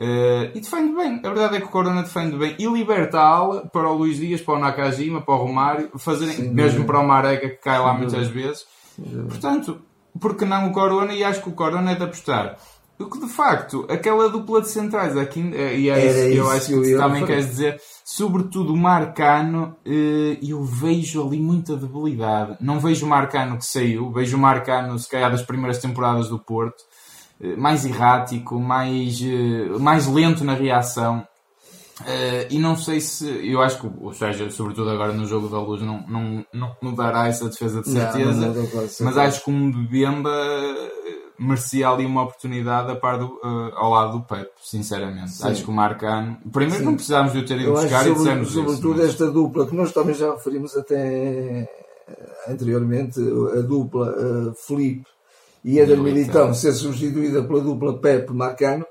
Uh, 0.00 0.50
e 0.54 0.60
defende 0.60 0.94
bem. 0.94 1.20
A 1.22 1.28
verdade 1.28 1.56
é 1.56 1.60
que 1.60 1.66
o 1.66 1.70
Corona 1.70 2.02
defende 2.02 2.36
bem. 2.36 2.56
E 2.58 2.66
liberta 2.66 3.20
a 3.20 3.26
ala 3.26 3.66
para 3.66 3.88
o 3.88 3.94
Luís 3.94 4.16
Dias, 4.16 4.40
para 4.40 4.54
o 4.54 4.58
Nakajima, 4.58 5.22
para 5.22 5.34
o 5.34 5.38
Romário, 5.38 5.90
fazerem, 5.98 6.34
Sim, 6.34 6.50
mesmo 6.50 6.84
para 6.84 6.98
o 6.98 7.06
Mareca, 7.06 7.48
que 7.48 7.56
cai 7.56 7.78
lá 7.78 7.92
Sim, 7.92 7.98
muitas 7.98 8.28
vezes. 8.28 8.66
Portanto, 9.28 9.80
porque 10.20 10.44
não 10.44 10.68
o 10.68 10.72
Corona? 10.72 11.12
E 11.12 11.22
acho 11.22 11.42
que 11.42 11.48
o 11.48 11.52
Corona 11.54 11.92
é 11.92 11.94
de 11.94 12.02
apostar. 12.02 12.56
O 12.98 13.06
que 13.06 13.18
de 13.18 13.28
facto, 13.28 13.84
aquela 13.90 14.28
dupla 14.28 14.60
de 14.60 14.68
centrais 14.68 15.16
aqui, 15.16 15.40
eh, 15.52 15.78
e 15.78 15.90
é 15.90 16.06
isso, 16.06 16.38
eu 16.38 16.50
acho 16.50 16.66
que, 16.68 16.80
que 16.80 16.96
também 16.96 17.26
queres 17.26 17.46
dizer, 17.46 17.80
sobretudo 18.04 18.72
o 18.72 18.76
Marcano, 18.76 19.76
eh, 19.84 20.38
eu 20.40 20.62
vejo 20.62 21.26
ali 21.26 21.40
muita 21.40 21.76
debilidade. 21.76 22.56
Não 22.60 22.78
vejo 22.78 23.04
o 23.04 23.08
Marcano 23.08 23.58
que 23.58 23.66
saiu, 23.66 24.12
vejo 24.12 24.36
o 24.36 24.40
Marcano, 24.40 24.96
se 24.96 25.08
calhar, 25.08 25.28
das 25.28 25.42
primeiras 25.42 25.78
temporadas 25.78 26.28
do 26.28 26.38
Porto, 26.38 26.84
eh, 27.40 27.56
mais 27.56 27.84
errático, 27.84 28.60
mais, 28.60 29.20
mais 29.80 30.06
lento 30.06 30.44
na 30.44 30.54
reação. 30.54 31.26
e 32.48 32.58
não 32.58 32.76
sei 32.76 33.00
se, 33.00 33.26
eu 33.44 33.60
acho 33.60 33.80
que, 33.80 33.90
ou 34.00 34.12
seja, 34.12 34.48
sobretudo 34.50 34.90
agora 34.90 35.12
no 35.12 35.26
jogo 35.26 35.48
da 35.48 35.58
luz, 35.58 35.82
não, 35.82 36.04
não, 36.06 36.46
não 36.52 36.76
mudará 36.80 37.26
essa 37.26 37.48
defesa 37.48 37.82
de 37.82 37.90
certeza, 37.90 38.46
não, 38.46 38.54
não 38.54 38.88
mas 39.00 39.18
acho 39.18 39.44
que 39.44 39.50
um 39.50 39.84
Bemba 39.86 40.30
merecia 41.38 41.88
ali 41.88 42.06
uma 42.06 42.22
oportunidade 42.22 42.90
a 42.90 42.96
par 42.96 43.18
do, 43.18 43.26
uh, 43.26 43.72
ao 43.74 43.90
lado 43.90 44.18
do 44.18 44.24
Pep, 44.24 44.50
sinceramente. 44.62 45.32
Sim. 45.32 45.48
Acho 45.48 45.64
que 45.64 45.70
o 45.70 45.72
Marcano. 45.72 46.38
Primeiro 46.52 46.80
Sim. 46.80 46.84
não 46.84 46.94
precisávamos 46.94 47.32
de 47.32 47.38
o 47.40 47.44
ter 47.44 47.60
ido 47.60 47.70
Eu 47.70 47.74
buscar 47.74 48.06
e 48.06 48.14
dissemos 48.14 48.52
Sobretudo 48.52 49.02
esta 49.02 49.30
dupla, 49.30 49.66
que 49.66 49.74
nós 49.74 49.92
também 49.92 50.14
já 50.14 50.32
referimos 50.32 50.76
até 50.76 51.68
anteriormente, 52.48 53.20
a 53.20 53.60
dupla 53.62 54.10
uh, 54.10 54.54
Felipe 54.54 55.06
e 55.64 55.78
Eder 55.78 55.98
Militão 55.98 56.52
ser 56.52 56.72
substituída 56.72 57.42
pela 57.42 57.60
dupla 57.60 57.98
Pep 57.98 58.30
Marcano 58.32 58.84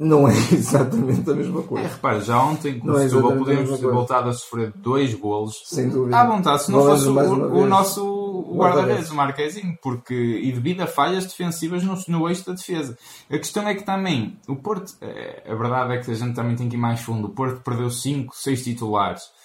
não 0.00 0.26
é 0.26 0.32
exatamente 0.50 1.30
a 1.30 1.34
mesma 1.34 1.62
coisa. 1.62 1.86
É, 1.86 1.90
repare, 1.90 2.20
já 2.22 2.42
ontem 2.42 2.78
com 2.78 2.88
o 2.88 2.98
é 2.98 3.06
Setúbal 3.06 3.36
podemos 3.36 3.78
ter 3.78 3.86
voltado 3.86 4.30
a 4.30 4.32
sofrer 4.32 4.72
dois 4.74 5.12
golos. 5.12 5.62
Sem 5.66 5.90
dúvida. 5.90 6.18
À 6.18 6.26
vontade, 6.26 6.62
se 6.62 6.72
não 6.72 6.82
fosse 6.82 7.06
o, 7.06 7.12
o 7.12 7.66
nosso 7.66 8.09
guarda-redes, 8.56 9.10
o 9.10 9.14
Marquezinho, 9.14 9.78
porque, 9.82 10.14
e 10.14 10.52
devido 10.52 10.80
a 10.82 10.86
falhas 10.86 11.26
defensivas 11.26 11.82
no, 11.82 11.98
no 12.08 12.28
eixo 12.28 12.46
da 12.46 12.52
defesa. 12.52 12.96
A 13.30 13.38
questão 13.38 13.66
é 13.68 13.74
que 13.74 13.82
também, 13.82 14.38
o 14.48 14.56
Porto, 14.56 14.94
é, 15.00 15.42
a 15.46 15.54
verdade 15.54 15.94
é 15.94 15.98
que 15.98 16.10
a 16.10 16.14
gente 16.14 16.34
também 16.34 16.56
tem 16.56 16.68
que 16.68 16.76
ir 16.76 16.78
mais 16.78 17.00
fundo, 17.00 17.28
o 17.28 17.30
Porto 17.30 17.60
perdeu 17.62 17.90
5, 17.90 18.34
6 18.34 18.64
titulares 18.64 19.39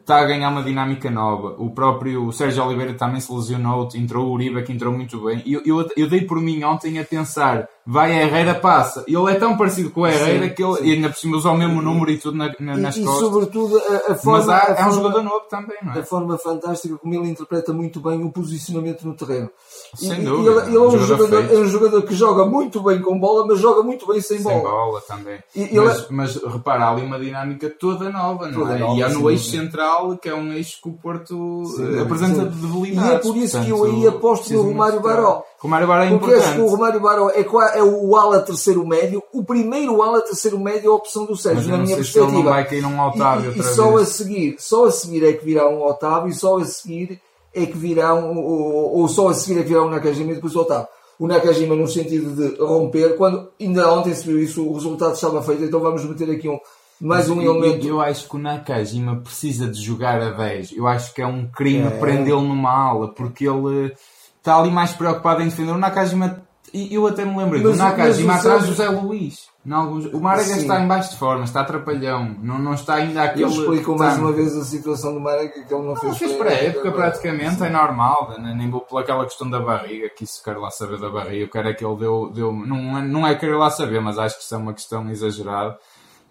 está 0.00 0.20
eh, 0.20 0.22
a 0.22 0.24
ganhar 0.24 0.48
uma 0.48 0.62
dinâmica 0.62 1.10
nova. 1.10 1.54
O 1.58 1.70
próprio 1.70 2.32
Sérgio 2.32 2.64
Oliveira 2.64 2.94
também 2.94 3.20
se 3.20 3.32
lesionou, 3.32 3.88
entrou 3.94 4.28
o 4.28 4.32
Uribe 4.32 4.62
que 4.62 4.72
entrou 4.72 4.92
muito 4.92 5.22
bem. 5.22 5.42
Eu, 5.46 5.60
eu, 5.66 5.86
eu 5.96 6.08
dei 6.08 6.22
por 6.22 6.40
mim 6.40 6.64
ontem 6.64 6.98
a 6.98 7.04
pensar, 7.04 7.68
vai 7.86 8.12
a 8.12 8.22
Herrera, 8.22 8.54
passa. 8.54 9.04
Ele 9.06 9.30
é 9.30 9.34
tão 9.34 9.56
parecido 9.56 9.90
com 9.90 10.02
o 10.02 10.06
Herrera 10.06 10.48
sim, 10.48 10.54
que 10.54 10.64
ele, 10.64 10.76
sim. 10.76 10.92
ainda 10.92 11.08
por 11.10 11.18
cima 11.18 11.36
usou 11.36 11.52
o 11.52 11.58
mesmo 11.58 11.82
número 11.82 12.10
e 12.10 12.18
tudo 12.18 12.38
na, 12.38 12.54
na, 12.58 12.76
nas 12.76 12.96
e, 12.96 13.04
costas. 13.04 13.22
E 13.22 13.24
sobretudo 13.24 13.76
a, 13.78 14.12
a 14.12 14.14
forma. 14.14 14.38
Mas 14.38 14.48
há, 14.48 14.58
é 14.68 14.72
um 14.72 14.76
forma, 14.76 14.92
jogador 14.92 15.22
novo 15.22 15.44
também, 15.50 15.76
não 15.82 15.92
é? 15.92 15.98
A 15.98 16.04
forma 16.04 16.38
fantástica 16.38 16.96
como 16.96 17.14
ele 17.14 17.28
interpreta 17.28 17.72
muito 17.72 18.00
bem 18.00 18.24
o 18.24 18.32
posicionamento 18.32 19.06
no 19.06 19.14
terreno. 19.14 19.50
Sem 19.94 20.22
e, 20.22 20.24
dúvida. 20.24 20.62
Ele, 20.62 20.68
ele 20.68 20.76
é, 20.76 20.80
um 20.80 20.98
jogador, 20.98 21.52
é, 21.52 21.58
um 21.58 21.66
jogador, 21.66 22.02
que 22.02 22.14
joga 22.14 22.46
muito 22.46 22.82
bem 22.82 23.00
com 23.02 23.18
bola, 23.18 23.46
mas 23.46 23.60
joga 23.60 23.82
muito 23.82 24.06
bem 24.06 24.20
sem, 24.20 24.38
sem 24.38 24.44
bola. 24.44 24.62
Sem 24.62 24.70
bola 24.70 25.00
também. 25.02 25.38
E, 25.54 25.78
mas, 25.78 25.98
é... 25.98 26.06
mas 26.10 26.36
repara, 26.36 26.84
há 26.84 26.90
ali 26.90 27.02
uma 27.02 27.18
dinâmica 27.18 27.68
toda 27.68 28.08
nova, 28.08 28.48
não 28.48 28.60
toda 28.60 28.76
é? 28.76 28.78
Nova, 28.78 28.98
e 28.98 29.02
há 29.02 29.08
no 29.10 29.33
eixo 29.34 29.50
central, 29.50 30.16
que 30.16 30.28
é 30.28 30.34
um 30.34 30.52
eixo 30.52 30.78
que 30.82 30.88
o 30.88 30.92
Porto 30.92 31.64
sim, 31.66 32.00
apresenta 32.00 32.42
sim. 32.42 32.48
debilidade. 32.48 33.08
E 33.08 33.14
é 33.14 33.18
por 33.18 33.36
isso 33.36 33.58
Portanto, 33.58 33.64
que 33.64 33.70
eu 33.70 33.84
aí 33.84 34.06
aposto 34.06 34.52
no 34.52 34.62
Romário 34.62 35.00
Baró. 35.00 35.42
Romário 35.58 35.86
Baró 35.86 36.02
é 36.04 36.10
Porque 36.10 36.34
importante. 36.34 36.60
o 36.60 36.66
Romário 36.66 37.00
Baró 37.00 37.30
é, 37.30 37.40
é 37.78 37.82
o 37.82 38.16
ala 38.16 38.40
terceiro 38.40 38.86
médio, 38.86 39.22
o 39.32 39.44
primeiro 39.44 40.02
ala 40.02 40.20
terceiro 40.20 40.58
médio 40.58 40.90
é 40.90 40.92
a 40.92 40.96
opção 40.96 41.24
do 41.24 41.36
Sérgio, 41.36 41.70
na 41.70 41.78
minha 41.78 41.96
perspectiva. 41.96 42.32
Não 42.32 42.42
vai 42.42 42.66
cair 42.66 42.82
num 42.82 43.00
Otávio 43.00 43.52
e, 43.52 43.60
e 43.60 43.62
só 43.62 43.96
a 43.96 44.04
seguir, 44.04 44.56
só 44.58 44.86
a 44.86 44.90
seguir 44.90 45.24
é 45.24 45.32
que 45.32 45.44
virá 45.44 45.68
um 45.68 45.82
Otávio 45.82 46.30
e 46.30 46.34
só 46.34 46.58
a 46.58 46.64
seguir 46.64 47.20
é 47.54 47.66
que 47.66 47.76
virá 47.76 48.14
um, 48.14 48.36
ou, 48.36 48.98
ou 48.98 49.08
só 49.08 49.28
a 49.28 49.34
seguir 49.34 49.60
é 49.60 49.62
que 49.62 49.68
virá 49.68 49.82
um 49.84 49.90
Nakajima 49.90 50.32
e 50.32 50.34
depois 50.34 50.54
o 50.54 50.60
Otávio. 50.60 50.88
O 51.18 51.26
Nakajima 51.28 51.76
no 51.76 51.86
sentido 51.86 52.34
de 52.34 52.60
romper, 52.60 53.16
quando 53.16 53.48
ainda 53.60 53.90
ontem 53.92 54.12
se 54.14 54.26
viu 54.26 54.38
isso, 54.38 54.66
o 54.66 54.74
resultado 54.74 55.14
estava 55.14 55.40
feito, 55.42 55.62
então 55.62 55.80
vamos 55.80 56.04
meter 56.04 56.30
aqui 56.30 56.48
um, 56.48 56.58
mais 57.06 57.28
um 57.28 57.40
elemento. 57.40 57.86
Eu, 57.86 58.00
acho 58.00 58.28
que 58.28 58.36
o 58.36 58.38
Nakajima 58.38 59.16
precisa 59.16 59.68
de 59.68 59.80
jogar 59.80 60.20
a 60.20 60.30
10. 60.30 60.72
Eu 60.72 60.86
acho 60.86 61.14
que 61.14 61.22
é 61.22 61.26
um 61.26 61.46
crime 61.46 61.86
é. 61.86 61.90
prendê-lo 61.90 62.42
numa 62.42 62.70
ala, 62.70 63.08
porque 63.12 63.46
ele 63.48 63.94
está 64.38 64.58
ali 64.58 64.70
mais 64.70 64.92
preocupado 64.92 65.42
em 65.42 65.48
defender. 65.48 65.72
O 65.72 65.78
Nakajima, 65.78 66.42
eu 66.72 67.06
até 67.06 67.24
me 67.24 67.36
lembrei 67.36 67.62
do 67.62 67.76
Nakajima 67.76 68.34
atrás 68.34 68.62
do 68.62 68.68
José 68.68 68.88
Luís. 68.88 69.54
Alguns... 69.72 70.06
O 70.06 70.20
Marega 70.20 70.56
está 70.58 70.78
em 70.78 70.86
baixo 70.86 71.12
de 71.12 71.16
forma, 71.16 71.44
está 71.44 71.62
atrapalhão, 71.62 72.36
não, 72.42 72.58
não 72.58 72.74
está 72.74 72.96
ainda 72.96 73.22
aquele. 73.22 73.44
Ele 73.44 73.60
explicou 73.60 73.96
mais 73.96 74.18
uma 74.18 74.30
vez 74.30 74.54
a 74.54 74.62
situação 74.62 75.14
do 75.14 75.20
Marega 75.20 75.64
que 75.64 75.72
ele 75.72 75.86
não 75.86 75.96
fez. 75.96 76.12
Não 76.12 76.18
fez 76.18 76.32
para 76.32 76.50
a 76.50 76.52
época, 76.52 76.92
praticamente, 76.92 77.62
é 77.62 77.70
normal, 77.70 78.34
né? 78.38 78.54
nem 78.54 78.68
vou 78.68 78.82
pelaquela 78.82 79.24
questão 79.24 79.48
da 79.48 79.60
barriga, 79.60 80.10
que 80.10 80.24
isso 80.24 80.42
quero 80.44 80.60
lá 80.60 80.70
saber 80.70 81.00
da 81.00 81.08
barriga, 81.08 81.44
eu 81.44 81.48
quero 81.48 81.68
é 81.68 81.72
que 81.72 81.82
ele 81.82 81.96
deu. 81.96 82.30
deu 82.30 82.52
não, 82.52 82.98
é, 82.98 83.02
não 83.02 83.26
é 83.26 83.34
querer 83.34 83.56
lá 83.56 83.70
saber, 83.70 84.02
mas 84.02 84.18
acho 84.18 84.36
que 84.36 84.44
isso 84.44 84.54
é 84.54 84.58
uma 84.58 84.74
questão 84.74 85.08
exagerada. 85.10 85.78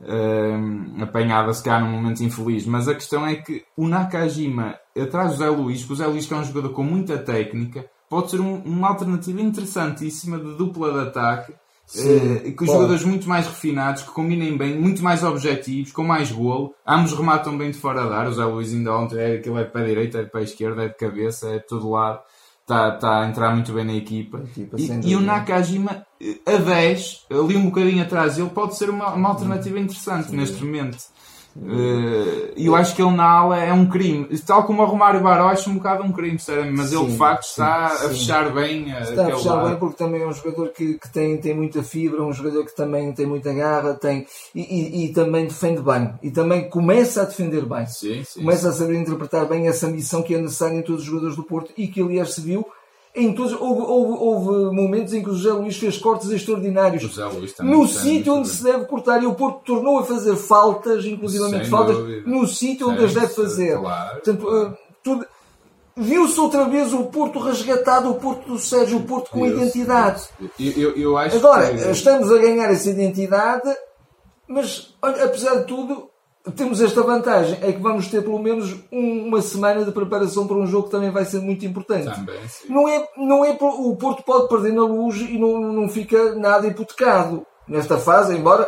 Uh, 0.03 1.01
apanhada 1.03 1.53
se 1.53 1.63
calhar 1.63 1.81
num 1.81 1.91
momento 1.91 2.23
infeliz, 2.23 2.65
mas 2.65 2.87
a 2.87 2.93
questão 2.93 3.25
é 3.25 3.35
que 3.35 3.63
o 3.77 3.87
Nakajima 3.87 4.75
atrás 5.01 5.31
do 5.31 5.37
Zé 5.37 5.49
Luís, 5.49 5.85
que 5.85 5.93
o 5.93 5.95
Zé 5.95 6.05
Luís 6.05 6.25
que 6.25 6.33
é 6.33 6.37
um 6.37 6.43
jogador 6.43 6.69
com 6.73 6.83
muita 6.83 7.17
técnica, 7.17 7.85
pode 8.09 8.31
ser 8.31 8.41
um, 8.41 8.57
uma 8.63 8.89
alternativa 8.89 9.41
interessantíssima 9.41 10.37
de 10.37 10.55
dupla 10.55 10.91
de 10.91 11.07
ataque 11.07 11.53
Sim, 11.85 12.49
uh, 12.49 12.55
com 12.55 12.65
jogadores 12.65 13.03
muito 13.03 13.27
mais 13.27 13.45
refinados, 13.45 14.03
que 14.03 14.11
combinem 14.11 14.57
bem, 14.57 14.79
muito 14.79 15.03
mais 15.03 15.23
objetivos, 15.23 15.91
com 15.91 16.03
mais 16.03 16.31
golo. 16.31 16.73
Ambos 16.87 17.13
rematam 17.13 17.57
bem 17.57 17.71
de 17.71 17.77
fora 17.77 18.07
da 18.07 18.17
área. 18.17 18.29
O 18.29 18.33
Zé 18.33 18.45
Luís 18.45 18.73
ainda 18.73 18.95
ontem 18.95 19.19
é 19.19 19.35
aquele 19.35 19.59
é 19.59 19.63
de 19.63 19.71
pé 19.71 19.85
direito, 19.85 20.17
é 20.17 20.23
de 20.23 20.31
pé 20.31 20.43
esquerdo, 20.43 20.81
é 20.81 20.87
de 20.87 20.95
cabeça, 20.95 21.49
é 21.49 21.59
de 21.59 21.67
todo 21.67 21.89
lado. 21.89 22.19
Está 22.61 22.91
tá 22.91 23.21
a 23.21 23.27
entrar 23.27 23.53
muito 23.53 23.73
bem 23.73 23.83
na 23.83 23.93
equipa. 23.93 24.39
equipa 24.39 24.77
e, 24.79 25.11
e, 25.11 25.15
o 25.15 25.19
Nakajima, 25.19 26.05
a 26.45 26.57
10, 26.57 27.25
ali 27.29 27.55
um 27.55 27.65
bocadinho 27.65 28.03
atrás, 28.03 28.37
ele 28.37 28.49
pode 28.49 28.77
ser 28.77 28.89
uma, 28.89 29.13
uma 29.13 29.29
alternativa 29.29 29.79
interessante 29.79 30.29
Sim. 30.29 30.37
neste 30.37 30.63
momento. 30.63 30.97
Uh, 31.55 32.51
eu 32.57 32.75
acho 32.75 32.95
que 32.95 33.01
ele 33.01 33.11
na 33.11 33.25
ala 33.25 33.59
é 33.59 33.71
um 33.71 33.87
crime. 33.87 34.27
Tal 34.39 34.63
como 34.63 34.81
o 34.81 34.85
Romário 34.85 35.21
Baró, 35.21 35.49
acho 35.49 35.69
um 35.69 35.75
bocado 35.75 36.03
um 36.03 36.11
crime, 36.11 36.39
sinceramente. 36.39 36.77
Mas 36.77 36.89
sim, 36.89 36.99
ele 36.99 37.11
de 37.11 37.17
facto 37.17 37.43
está 37.43 37.89
sim. 37.89 38.05
a 38.05 38.09
fechar 38.09 38.53
bem. 38.53 38.89
Está 38.89 39.27
a 39.27 39.35
fechar 39.35 39.53
lado. 39.53 39.69
bem 39.69 39.77
porque 39.77 39.95
também 39.95 40.21
é 40.23 40.27
um 40.27 40.33
jogador 40.33 40.69
que, 40.69 40.95
que 40.95 41.13
tem, 41.13 41.37
tem 41.37 41.53
muita 41.53 41.83
fibra, 41.83 42.23
um 42.23 42.33
jogador 42.33 42.65
que 42.65 42.75
também 42.75 43.11
tem 43.13 43.27
muita 43.27 43.53
garra 43.53 43.93
tem, 43.93 44.25
e, 44.55 44.61
e, 44.61 45.05
e 45.05 45.13
também 45.13 45.45
defende 45.45 45.81
bem. 45.81 46.11
E 46.23 46.31
também 46.31 46.67
começa 46.69 47.21
a 47.21 47.25
defender 47.25 47.65
bem. 47.65 47.85
Sim, 47.85 48.23
começa 48.33 48.69
a 48.69 48.73
saber 48.73 48.95
interpretar 48.95 49.45
bem 49.45 49.67
essa 49.67 49.87
missão 49.87 50.23
que 50.23 50.33
é 50.33 50.39
necessária 50.39 50.75
em 50.75 50.81
todos 50.81 51.01
os 51.01 51.07
jogadores 51.07 51.35
do 51.35 51.43
Porto 51.43 51.71
e 51.77 51.87
que 51.87 52.01
aliás 52.01 52.33
se 52.33 52.41
viu 52.41 52.65
em 53.15 53.33
todos, 53.33 53.53
houve, 53.53 53.81
houve, 53.81 54.17
houve, 54.19 54.75
momentos 54.75 55.13
em 55.13 55.21
que 55.21 55.29
o 55.29 55.35
José 55.35 55.53
Luís 55.53 55.77
fez 55.77 55.97
cortes 55.99 56.31
extraordinários 56.31 57.15
no 57.59 57.87
sítio 57.87 58.33
onde 58.33 58.49
se 58.49 58.63
deve 58.63 58.85
cortar 58.85 59.21
e 59.21 59.27
o 59.27 59.35
Porto 59.35 59.61
tornou 59.63 59.99
a 59.99 60.03
fazer 60.03 60.35
faltas, 60.35 61.05
inclusivamente 61.05 61.69
faltas, 61.69 61.97
dúvida. 61.97 62.23
no 62.25 62.47
sítio 62.47 62.89
onde 62.89 63.05
as 63.05 63.13
deve 63.13 63.27
fazer. 63.27 63.77
Claro. 63.77 64.11
Portanto, 64.13 64.47
uh, 64.47 64.77
tudo... 65.03 65.25
Viu-se 65.95 66.39
outra 66.39 66.65
vez 66.65 66.91
o 66.91 67.03
Porto 67.03 67.37
resgatado, 67.37 68.09
o 68.09 68.15
Porto 68.15 68.47
do 68.47 68.57
Sérgio, 68.57 68.97
o 68.97 69.03
Porto 69.03 69.29
com 69.29 69.45
identidade. 69.45 70.23
Eu, 70.59 70.71
eu, 70.75 70.97
eu 70.97 71.17
Agora, 71.17 71.71
que... 71.71 71.91
estamos 71.91 72.31
a 72.31 72.37
ganhar 72.39 72.71
essa 72.71 72.89
identidade, 72.89 73.71
mas 74.47 74.95
olha, 74.99 75.25
apesar 75.25 75.57
de 75.57 75.65
tudo, 75.65 76.09
temos 76.51 76.81
esta 76.81 77.01
vantagem, 77.01 77.57
é 77.61 77.71
que 77.71 77.79
vamos 77.79 78.07
ter 78.07 78.21
pelo 78.21 78.39
menos 78.39 78.75
um, 78.91 79.27
uma 79.27 79.41
semana 79.41 79.85
de 79.85 79.91
preparação 79.91 80.45
para 80.45 80.57
um 80.57 80.67
jogo 80.67 80.85
que 80.85 80.91
também 80.91 81.09
vai 81.09 81.23
ser 81.23 81.39
muito 81.39 81.65
importante. 81.65 82.13
Também. 82.13 82.39
Não 82.67 82.87
é, 82.87 83.07
não 83.17 83.45
é, 83.45 83.57
o 83.61 83.95
Porto 83.95 84.23
pode 84.23 84.49
perder 84.49 84.73
na 84.73 84.83
luz 84.83 85.21
e 85.21 85.37
não, 85.37 85.59
não 85.59 85.87
fica 85.87 86.35
nada 86.35 86.67
hipotecado 86.67 87.45
nesta 87.67 87.97
fase, 87.97 88.35
embora 88.35 88.67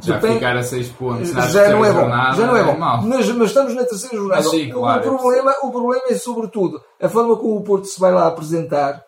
já 0.00 0.14
depende, 0.14 0.34
ficar 0.34 0.56
a 0.56 0.62
6 0.62 0.88
pontos 0.90 1.28
já 1.30 1.68
não 1.70 1.84
é 1.84 1.92
bom, 1.92 2.00
jornada, 2.00 2.36
já 2.36 2.46
não 2.46 2.56
é, 2.56 2.60
é 2.60 2.64
bom. 2.64 2.76
Mas, 2.78 3.28
mas, 3.28 3.48
estamos 3.48 3.74
na 3.74 3.84
terceira 3.84 4.16
jornada. 4.16 4.42
Sim, 4.42 4.70
claro, 4.70 5.00
o, 5.00 5.18
problema, 5.18 5.54
o 5.62 5.70
problema 5.70 6.04
é 6.08 6.14
sobretudo 6.14 6.82
a 7.00 7.08
forma 7.08 7.36
como 7.36 7.56
o 7.56 7.62
Porto 7.62 7.86
se 7.86 7.98
vai 7.98 8.12
lá 8.12 8.26
apresentar, 8.26 9.04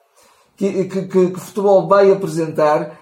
que, 0.56 0.84
que, 0.84 1.02
que, 1.02 1.30
que 1.30 1.40
futebol 1.40 1.86
vai 1.86 2.10
apresentar 2.12 2.99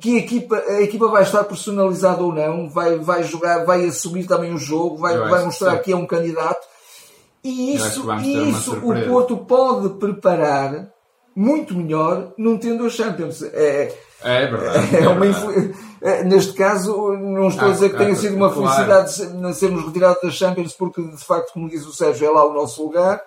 que 0.00 0.16
a 0.16 0.18
equipa, 0.18 0.56
a 0.56 0.82
equipa 0.82 1.08
vai 1.08 1.22
estar 1.22 1.44
personalizada 1.44 2.22
ou 2.22 2.34
não, 2.34 2.68
vai, 2.68 2.98
vai 2.98 3.22
jogar, 3.22 3.64
vai 3.64 3.86
assumir 3.86 4.26
também 4.26 4.52
o 4.52 4.58
jogo, 4.58 4.98
vai, 4.98 5.16
vai 5.16 5.44
mostrar 5.44 5.78
que, 5.78 5.84
que 5.84 5.92
é 5.92 5.96
um 5.96 6.06
candidato. 6.06 6.60
E 7.42 7.74
isso, 7.74 8.06
isso 8.22 8.76
o 8.76 9.08
Porto 9.08 9.36
pode 9.38 9.88
preparar 9.94 10.90
muito 11.34 11.74
melhor 11.74 12.32
não 12.36 12.58
tendo 12.58 12.84
a 12.84 12.90
Champions. 12.90 13.42
É, 13.42 13.94
é 14.22 14.46
verdade. 14.46 14.96
É, 14.96 15.04
é 15.04 15.08
uma 15.08 15.26
é, 16.02 16.24
Neste 16.24 16.52
caso, 16.52 17.12
não 17.12 17.48
estou 17.48 17.68
ah, 17.68 17.70
a 17.70 17.74
dizer 17.74 17.90
que 17.90 17.96
tenha 17.96 18.12
ah, 18.12 18.16
sido 18.16 18.36
uma 18.36 18.52
claro. 18.52 18.70
felicidade 18.70 19.54
sermos 19.54 19.84
retirados 19.86 20.22
da 20.22 20.30
Champions, 20.30 20.74
porque 20.74 21.02
de 21.02 21.24
facto, 21.24 21.52
como 21.52 21.68
diz 21.68 21.86
o 21.86 21.92
Sérgio, 21.92 22.26
é 22.26 22.30
lá 22.30 22.44
o 22.44 22.52
nosso 22.52 22.82
lugar. 22.82 23.22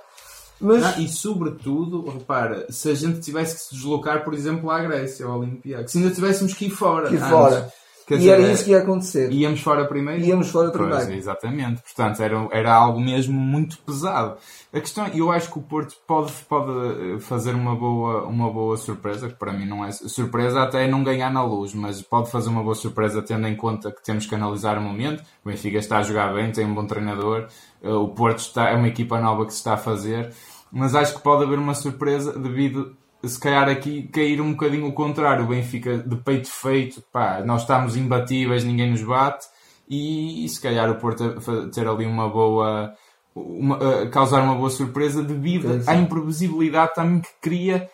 Mas... 0.63 0.81
Não, 0.81 1.03
e 1.03 1.09
sobretudo, 1.09 2.09
repara, 2.09 2.65
se 2.69 2.89
a 2.89 2.95
gente 2.95 3.19
tivesse 3.19 3.55
que 3.55 3.61
se 3.61 3.75
deslocar, 3.75 4.23
por 4.23 4.33
exemplo, 4.33 4.71
à 4.71 4.81
Grécia, 4.81 5.25
ao 5.25 5.39
Olympiacos, 5.39 5.91
se 5.91 5.97
ainda 5.97 6.11
tivéssemos 6.11 6.53
que 6.53 6.65
ir 6.65 6.69
fora. 6.69 7.09
Que 7.09 7.15
ir 7.15 7.19
fora. 7.19 7.71
Quer 8.05 8.15
e 8.15 8.17
dizer, 8.17 8.31
era 8.31 8.51
isso 8.51 8.65
que 8.65 8.71
ia 8.71 8.79
acontecer. 8.79 9.31
Íamos 9.31 9.61
fora 9.61 9.85
primeiro? 9.85 10.23
Íamos 10.23 10.49
fora 10.49 10.71
primeiro. 10.71 11.05
Pois, 11.05 11.09
exatamente. 11.09 11.81
Portanto, 11.81 12.21
era, 12.21 12.47
era 12.51 12.73
algo 12.73 12.99
mesmo 12.99 13.39
muito 13.39 13.77
pesado. 13.79 14.37
A 14.73 14.79
questão, 14.79 15.07
eu 15.07 15.31
acho 15.31 15.51
que 15.51 15.59
o 15.59 15.61
Porto 15.61 15.95
pode, 16.05 16.33
pode 16.49 16.71
eh, 16.71 17.19
fazer 17.19 17.53
uma 17.53 17.75
boa, 17.75 18.23
uma 18.23 18.51
boa 18.51 18.75
surpresa, 18.75 19.29
que 19.29 19.35
para 19.35 19.53
mim 19.53 19.65
não 19.65 19.85
é 19.85 19.91
surpresa 19.91 20.63
até 20.63 20.87
não 20.87 21.03
ganhar 21.03 21.31
na 21.31 21.43
luz, 21.43 21.73
mas 21.73 22.01
pode 22.01 22.29
fazer 22.29 22.49
uma 22.49 22.63
boa 22.63 22.75
surpresa 22.75 23.21
tendo 23.21 23.47
em 23.47 23.55
conta 23.55 23.91
que 23.91 24.03
temos 24.03 24.25
que 24.25 24.35
analisar 24.35 24.77
o 24.77 24.81
momento. 24.81 25.23
O 25.43 25.49
Benfica 25.49 25.77
está 25.77 25.99
a 25.99 26.03
jogar 26.03 26.33
bem, 26.33 26.51
tem 26.51 26.65
um 26.65 26.73
bom 26.73 26.85
treinador, 26.85 27.47
eh, 27.81 27.89
o 27.89 28.09
Porto 28.09 28.39
está, 28.39 28.69
é 28.69 28.75
uma 28.75 28.87
equipa 28.87 29.19
nova 29.21 29.45
que 29.45 29.53
se 29.53 29.59
está 29.59 29.75
a 29.75 29.77
fazer 29.77 30.33
mas 30.73 30.95
acho 30.95 31.15
que 31.15 31.21
pode 31.21 31.43
haver 31.43 31.59
uma 31.59 31.75
surpresa 31.75 32.37
devido 32.37 32.97
se 33.23 33.39
calhar 33.39 33.69
aqui 33.69 34.03
cair 34.07 34.41
um 34.41 34.51
bocadinho 34.51 34.87
o 34.87 34.91
contrário, 34.91 35.45
o 35.45 35.47
Benfica 35.47 35.97
de 35.97 36.15
peito 36.17 36.49
feito, 36.49 37.01
pá, 37.11 37.41
nós 37.45 37.61
estamos 37.61 37.95
imbatíveis, 37.95 38.65
ninguém 38.65 38.91
nos 38.91 39.01
bate, 39.01 39.45
e, 39.87 40.43
e 40.43 40.49
se 40.49 40.59
calhar 40.59 40.89
o 40.89 40.95
Porto 40.95 41.35
ter 41.71 41.87
ali 41.87 42.05
uma 42.05 42.27
boa, 42.27 42.93
uma, 43.33 43.77
uh, 43.77 44.09
causar 44.09 44.43
uma 44.43 44.55
boa 44.55 44.69
surpresa 44.69 45.23
devido 45.23 45.81
sim. 45.81 45.89
à 45.89 45.95
imprevisibilidade 45.95 46.95
também 46.95 47.21
que 47.21 47.29
cria. 47.39 47.89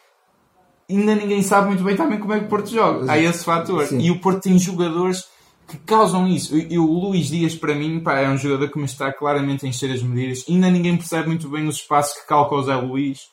Ainda 0.90 1.14
ninguém 1.14 1.44
sabe 1.44 1.68
muito 1.68 1.84
bem 1.84 1.96
também 1.96 2.18
como 2.18 2.34
é 2.34 2.40
que 2.40 2.46
o 2.46 2.50
Porto 2.50 2.72
joga. 2.72 3.12
Há 3.12 3.20
esse 3.20 3.46
fator. 3.46 3.86
Sim. 3.86 4.00
E 4.00 4.10
o 4.10 4.20
Porto 4.20 4.42
tem 4.42 4.58
jogadores 4.58 5.26
que 5.70 5.78
causam 5.78 6.28
isso. 6.28 6.58
E 6.58 6.80
o 6.80 6.86
Luís 6.86 7.28
Dias, 7.28 7.56
para 7.56 7.76
mim, 7.76 8.00
pá, 8.00 8.20
é 8.20 8.30
um 8.30 8.38
jogador 8.38 8.70
que 8.70 8.80
me 8.80 8.86
está 8.86 9.14
claramente 9.14 9.66
a 9.66 9.70
encher 9.70 9.92
as 9.92 10.02
medidas. 10.02 10.44
Ainda 10.50 10.70
ninguém 10.70 10.98
percebe 10.98 11.28
muito 11.28 11.48
bem 11.48 11.68
os 11.68 11.76
espaços 11.76 12.20
que 12.20 12.28
calca 12.28 12.56
o 12.56 12.64
Zé 12.64 12.76
Luís. 12.76 13.30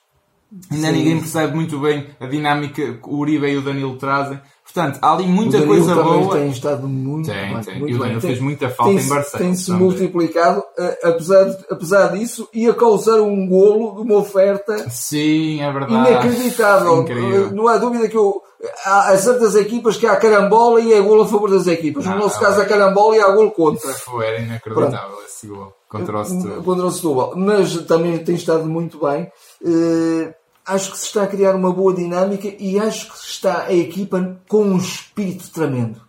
Ainda 0.71 0.89
Sim. 0.89 0.93
ninguém 0.93 1.19
percebe 1.19 1.55
muito 1.55 1.79
bem 1.79 2.07
a 2.21 2.27
dinâmica 2.27 2.95
que 2.95 3.09
o 3.09 3.17
Uribe 3.17 3.47
e 3.47 3.57
o 3.57 3.63
Danilo 3.63 3.97
trazem. 3.97 4.39
Portanto, 4.77 4.99
há 5.01 5.13
ali 5.15 5.27
muita 5.27 5.63
coisa 5.65 5.95
boa. 5.95 6.37
tem 6.37 6.51
estado 6.51 6.87
muito 6.87 7.31
tem, 7.31 7.55
bem. 7.55 7.63
Tem. 7.63 7.79
Muito 7.79 7.93
e 7.93 7.97
o 7.97 7.99
Danilo 7.99 8.21
fez 8.21 8.41
muita 8.41 8.69
falta 8.69 8.93
em 8.93 9.09
Barcelona. 9.09 9.39
Tem-se 9.39 9.73
multiplicado, 9.73 10.61
uh, 10.61 11.09
apesar, 11.09 11.45
de, 11.45 11.65
apesar 11.71 12.09
disso, 12.09 12.47
e 12.53 12.69
a 12.69 12.75
causar 12.75 13.23
um 13.23 13.49
golo 13.49 13.95
de 13.95 14.03
uma 14.03 14.19
oferta 14.19 14.91
Sim, 14.91 15.63
é 15.63 15.73
verdade. 15.73 16.11
inacreditável. 16.11 17.05
Uh, 17.05 17.55
não 17.55 17.69
há 17.69 17.79
dúvida 17.79 18.07
que 18.07 18.19
eu, 18.19 18.43
há, 18.85 19.13
há 19.13 19.17
certas 19.17 19.55
equipas 19.57 19.97
que 19.97 20.07
há 20.07 20.15
carambola 20.17 20.79
e 20.79 20.93
é 20.93 21.01
golo 21.01 21.23
a 21.23 21.27
favor 21.27 21.51
das 21.51 21.67
equipas. 21.67 22.05
Não, 22.05 22.13
no 22.13 22.19
nosso 22.19 22.39
caso, 22.39 22.61
há 22.61 22.67
carambola 22.67 23.17
e 23.17 23.21
há 23.21 23.31
golo 23.31 23.53
contra. 23.53 23.95
Foi, 23.95 24.27
era 24.27 24.41
inacreditável 24.41 24.91
Pronto. 24.91 25.23
esse 25.27 25.47
golo 25.47 25.73
contra 25.89 26.21
o 26.21 26.25
Setúbal. 26.25 26.63
Contra 26.63 26.87
o 26.87 26.91
Setúbal. 26.91 27.33
Mas 27.35 27.77
também 27.87 28.19
tem 28.19 28.35
estado 28.35 28.67
muito 28.67 28.99
bem. 28.99 29.31
Uh, 29.63 30.35
acho 30.67 30.91
que 30.91 30.99
se 30.99 31.07
está 31.07 31.23
a 31.23 31.27
criar 31.27 31.55
uma 31.55 31.73
boa 31.73 31.95
dinâmica 31.95 32.53
e 32.59 32.79
acho 32.79 33.13
que 33.13 33.19
está 33.19 33.67
a 33.67 33.73
equipa 33.73 34.37
com 34.49 34.65
um 34.65 34.77
espírito 34.77 35.49
tremendo. 35.51 36.01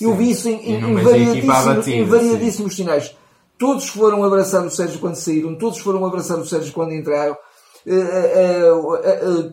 Eu 0.00 0.14
vi 0.14 0.30
isso 0.30 0.48
em, 0.48 0.60
em, 0.60 0.74
em 0.74 0.94
variadíssimos, 1.02 1.88
em 1.88 2.04
variadíssimos 2.04 2.76
sinais. 2.76 3.14
Todos 3.58 3.88
foram 3.88 4.24
abraçar 4.24 4.64
o 4.66 4.70
Sérgio 4.70 4.98
quando 4.98 5.14
saíram, 5.14 5.54
todos 5.54 5.78
foram 5.78 6.04
abraçar 6.04 6.38
o 6.38 6.46
Sérgio 6.46 6.72
quando 6.72 6.92
entraram. 6.92 7.36
Eh, 7.84 7.94
eh, 7.94 8.68
eh, 9.04 9.52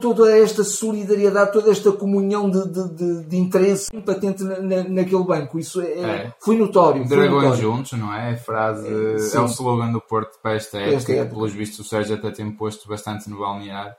toda 0.00 0.36
esta 0.36 0.64
solidariedade, 0.64 1.52
toda 1.52 1.70
esta 1.70 1.92
comunhão 1.92 2.50
de, 2.50 2.68
de, 2.68 2.88
de, 2.94 3.24
de 3.26 3.36
interesse 3.36 3.90
patente 4.02 4.42
na, 4.42 4.82
naquele 4.88 5.24
banco. 5.24 5.58
Isso 5.58 5.80
é, 5.80 6.00
é. 6.00 6.34
foi 6.40 6.56
notório. 6.56 7.06
Dragões 7.06 7.58
juntos, 7.58 7.92
não 7.92 8.12
é? 8.12 8.32
A 8.32 8.36
frase 8.36 8.88
é, 8.88 9.36
é 9.36 9.40
o 9.40 9.46
slogan 9.46 9.92
do 9.92 10.00
Porto 10.00 10.38
para 10.42 10.54
esta 10.54 10.78
época. 10.78 11.12
Esta 11.12 11.26
Pelos 11.26 11.52
vistos, 11.52 11.86
o 11.86 11.88
Sérgio 11.88 12.16
até 12.16 12.30
tem 12.30 12.50
posto 12.50 12.88
bastante 12.88 13.30
no 13.30 13.38
balneário. 13.38 13.94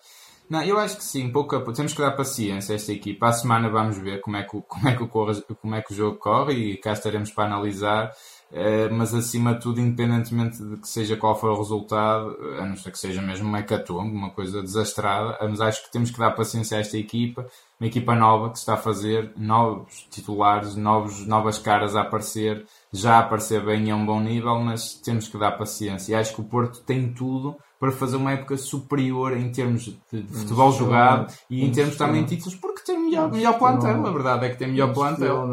Não, 0.50 0.62
eu 0.62 0.78
acho 0.78 0.98
que 0.98 1.04
sim, 1.06 1.30
pouco 1.32 1.56
a 1.56 1.60
pouco. 1.60 1.72
Temos 1.72 1.94
que 1.94 2.02
dar 2.02 2.12
paciência 2.12 2.74
a 2.74 2.76
esta 2.76 2.92
equipa. 2.92 3.28
À 3.28 3.32
semana 3.32 3.70
vamos 3.70 3.98
ver 3.98 4.20
como 4.20 4.36
é 4.36 4.44
que, 4.44 4.62
como 4.68 4.90
é 4.90 4.96
que, 4.98 5.04
o, 5.04 5.08
como 5.08 5.76
é 5.76 5.82
que 5.82 5.94
o 5.94 5.96
jogo 5.96 6.18
corre 6.18 6.54
e 6.54 6.78
cá 6.78 6.92
estaremos 6.92 7.32
para 7.32 7.46
analisar. 7.46 8.12
Eh, 8.54 8.90
mas 8.90 9.14
acima 9.14 9.54
de 9.54 9.62
tudo, 9.62 9.80
independentemente 9.80 10.62
de 10.62 10.76
que 10.76 10.88
seja 10.88 11.16
qual 11.16 11.40
for 11.40 11.52
o 11.52 11.58
resultado, 11.58 12.36
a 12.60 12.66
não 12.66 12.76
ser 12.76 12.92
que 12.92 13.00
seja 13.00 13.22
mesmo 13.22 13.48
uma 13.48 13.60
hecatombe, 13.60 14.14
uma 14.14 14.30
coisa 14.30 14.62
desastrada, 14.62 15.38
mas 15.42 15.62
acho 15.62 15.86
que 15.86 15.92
temos 15.92 16.12
que 16.12 16.20
dar 16.20 16.32
paciência 16.32 16.78
a 16.78 16.82
esta 16.82 16.98
equipa, 16.98 17.48
uma 17.80 17.88
equipa 17.88 18.14
nova 18.14 18.50
que 18.50 18.58
se 18.58 18.64
está 18.64 18.74
a 18.74 18.78
fazer, 18.78 19.32
novos 19.38 20.06
titulares, 20.12 20.76
novos, 20.76 21.26
novas 21.26 21.58
caras 21.58 21.96
a 21.96 22.02
aparecer, 22.02 22.66
já 22.92 23.16
a 23.16 23.20
aparecer 23.20 23.64
bem 23.66 23.90
a 23.90 23.96
um 23.96 24.06
bom 24.06 24.20
nível, 24.20 24.60
mas 24.60 24.96
temos 24.96 25.30
que 25.30 25.38
dar 25.38 25.52
paciência. 25.54 26.12
E 26.12 26.16
acho 26.16 26.36
que 26.36 26.42
o 26.42 26.44
Porto 26.44 26.82
tem 26.82 27.14
tudo 27.14 27.56
para 27.80 27.92
fazer 27.92 28.18
uma 28.18 28.34
época 28.34 28.58
superior 28.58 29.36
em 29.36 29.50
termos 29.50 29.98
de 30.12 30.24
futebol 30.24 30.72
jogado 30.74 31.34
e 31.50 31.66
em 31.66 31.72
termos 31.72 31.96
também 31.96 32.24
de 32.26 32.36
títulos, 32.36 32.56
porque 32.56 32.84
tem 32.86 33.00
melhor, 33.00 33.32
melhor 33.32 33.58
plantel, 33.58 34.06
a 34.06 34.12
verdade 34.12 34.46
é 34.46 34.50
que 34.50 34.58
tem 34.58 34.68
melhor 34.68 34.94
plantel. 34.94 35.48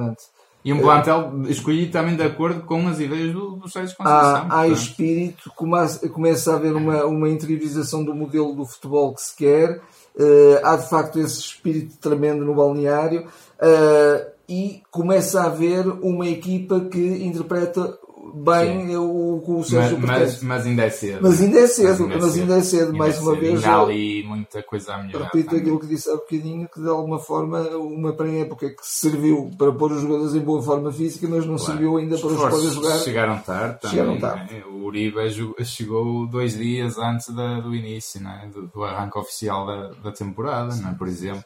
E 0.65 0.73
um 0.73 0.81
plantel 0.81 1.43
escolhido 1.47 1.93
também 1.93 2.17
de 2.17 2.23
acordo 2.23 2.63
com 2.63 2.89
as 2.89 2.99
ideias 2.99 3.33
do, 3.33 3.57
do 3.57 3.69
Sérgio 3.69 3.97
Conceição. 3.97 4.47
Há, 4.51 4.61
há 4.61 4.69
espírito, 4.69 5.51
começa, 5.55 6.09
começa 6.09 6.53
a 6.53 6.57
haver 6.57 6.75
uma, 6.75 7.05
uma 7.05 7.29
interiorização 7.29 8.05
do 8.05 8.15
modelo 8.15 8.55
do 8.55 8.67
futebol 8.67 9.15
que 9.15 9.23
se 9.23 9.37
quer. 9.37 9.81
Uh, 10.17 10.59
há 10.65 10.77
de 10.77 10.89
facto 10.89 11.19
esse 11.21 11.39
espírito 11.41 11.97
tremendo 11.99 12.45
no 12.45 12.55
balneário. 12.55 13.27
Uh, 13.61 14.39
e 14.49 14.83
começa 14.91 15.43
a 15.43 15.47
haver 15.47 15.87
uma 15.87 16.27
equipa 16.27 16.81
que 16.81 17.25
interpreta 17.25 17.99
bem 18.35 18.97
o 18.97 19.29
o 19.59 19.65
Sérgio 19.65 19.99
mas, 19.99 20.09
mas, 20.09 20.43
mas, 20.43 20.67
ainda 20.67 20.85
é 20.85 20.91
cedo. 20.91 21.21
Mas 21.23 21.41
ainda 21.41 21.59
é 21.61 21.67
cedo, 21.67 22.09
mas 22.09 22.39
ainda 22.39 22.57
é 22.57 22.61
cedo, 22.61 22.97
mais 22.97 23.17
é 23.17 23.21
uma 23.21 23.35
vez. 23.37 23.55
Ainda 23.57 23.71
há 23.71 23.83
ali 23.83 24.23
muita 24.25 24.63
coisa 24.63 24.95
a 24.95 25.03
melhorar. 25.03 25.25
Repito 25.25 25.47
também. 25.47 25.63
aquilo 25.63 25.81
que 25.81 25.87
disse 25.87 26.11
há 26.11 26.15
bocadinho, 26.15 26.69
que 26.69 26.81
de 26.81 26.89
alguma 26.89 27.19
forma 27.19 27.61
uma 27.77 28.13
pré-época 28.13 28.71
que 28.71 28.83
serviu 28.83 29.51
para 29.57 29.73
pôr 29.73 29.93
os 29.93 30.03
jogadores 30.03 30.35
em 30.35 30.41
boa 30.41 30.63
forma 30.63 30.93
física, 30.93 31.27
mas 31.29 31.47
não 31.47 31.57
claro. 31.57 31.73
serviu 31.73 31.97
ainda 31.97 32.19
para 32.19 32.29
os 32.29 32.37
poder 32.37 32.71
jogar. 32.71 32.99
Chegaram 32.99 33.39
tarde 33.39 33.81
também. 33.81 33.97
Chegaram 33.97 34.19
tarde. 34.19 34.55
Né? 34.55 34.63
O 34.67 34.85
Uribe 34.85 35.19
chegou 35.65 36.27
dois 36.27 36.57
dias 36.57 36.99
antes 36.99 37.29
da, 37.35 37.61
do 37.61 37.75
início, 37.75 38.21
né? 38.21 38.51
do, 38.53 38.67
do 38.67 38.85
arranque 38.85 39.19
oficial 39.19 39.67
da, 39.67 39.89
da 40.03 40.13
temporada, 40.13 40.75
não 40.77 40.91
é? 40.91 40.95
por 40.95 41.09
exemplo. 41.09 41.45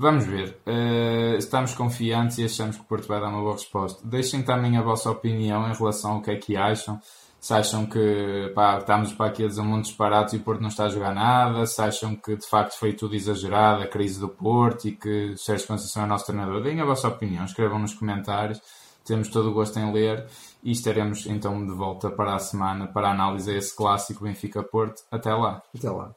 Vamos 0.00 0.26
ver. 0.26 0.56
Uh, 0.64 1.36
estamos 1.38 1.74
confiantes 1.74 2.38
e 2.38 2.44
achamos 2.44 2.76
que 2.76 2.82
o 2.82 2.84
Porto 2.84 3.08
vai 3.08 3.20
dar 3.20 3.30
uma 3.30 3.40
boa 3.40 3.54
resposta. 3.54 4.00
Deixem 4.06 4.42
também 4.42 4.76
a 4.76 4.82
vossa 4.82 5.10
opinião 5.10 5.68
em 5.68 5.74
relação 5.74 6.12
ao 6.12 6.22
que 6.22 6.30
é 6.30 6.36
que 6.36 6.56
acham. 6.56 7.00
Se 7.40 7.52
acham 7.52 7.84
que 7.84 8.52
pá, 8.54 8.78
estamos 8.78 9.12
para 9.12 9.26
aqui 9.26 9.44
a 9.44 9.48
dizer 9.48 9.60
um 9.60 9.64
monte 9.64 9.92
de 9.92 10.36
e 10.36 10.38
o 10.38 10.42
Porto 10.42 10.60
não 10.60 10.68
está 10.68 10.84
a 10.84 10.88
jogar 10.88 11.14
nada, 11.14 11.66
se 11.66 11.80
acham 11.80 12.14
que 12.14 12.36
de 12.36 12.46
facto 12.46 12.78
foi 12.78 12.92
tudo 12.92 13.14
exagerado, 13.14 13.82
a 13.82 13.86
crise 13.86 14.20
do 14.20 14.28
Porto 14.28 14.88
e 14.88 14.92
que 14.92 15.36
Sérgio 15.36 15.66
Conceição 15.66 16.02
é 16.02 16.06
o 16.06 16.08
nosso 16.08 16.26
treinador, 16.26 16.62
deem 16.62 16.80
a 16.80 16.84
vossa 16.84 17.06
opinião, 17.06 17.44
escrevam 17.44 17.78
nos 17.78 17.94
comentários, 17.94 18.60
temos 19.04 19.28
todo 19.28 19.50
o 19.50 19.54
gosto 19.54 19.78
em 19.78 19.92
ler 19.92 20.26
e 20.64 20.72
estaremos 20.72 21.26
então 21.26 21.64
de 21.64 21.72
volta 21.72 22.10
para 22.10 22.34
a 22.34 22.38
semana 22.40 22.88
para 22.88 23.08
a 23.08 23.12
análise 23.12 23.50
a 23.50 23.54
esse 23.56 23.74
clássico 23.74 24.24
Benfica-Porto. 24.24 25.02
Até 25.10 25.32
lá. 25.32 25.62
Até 25.74 25.90
lá. 25.90 26.12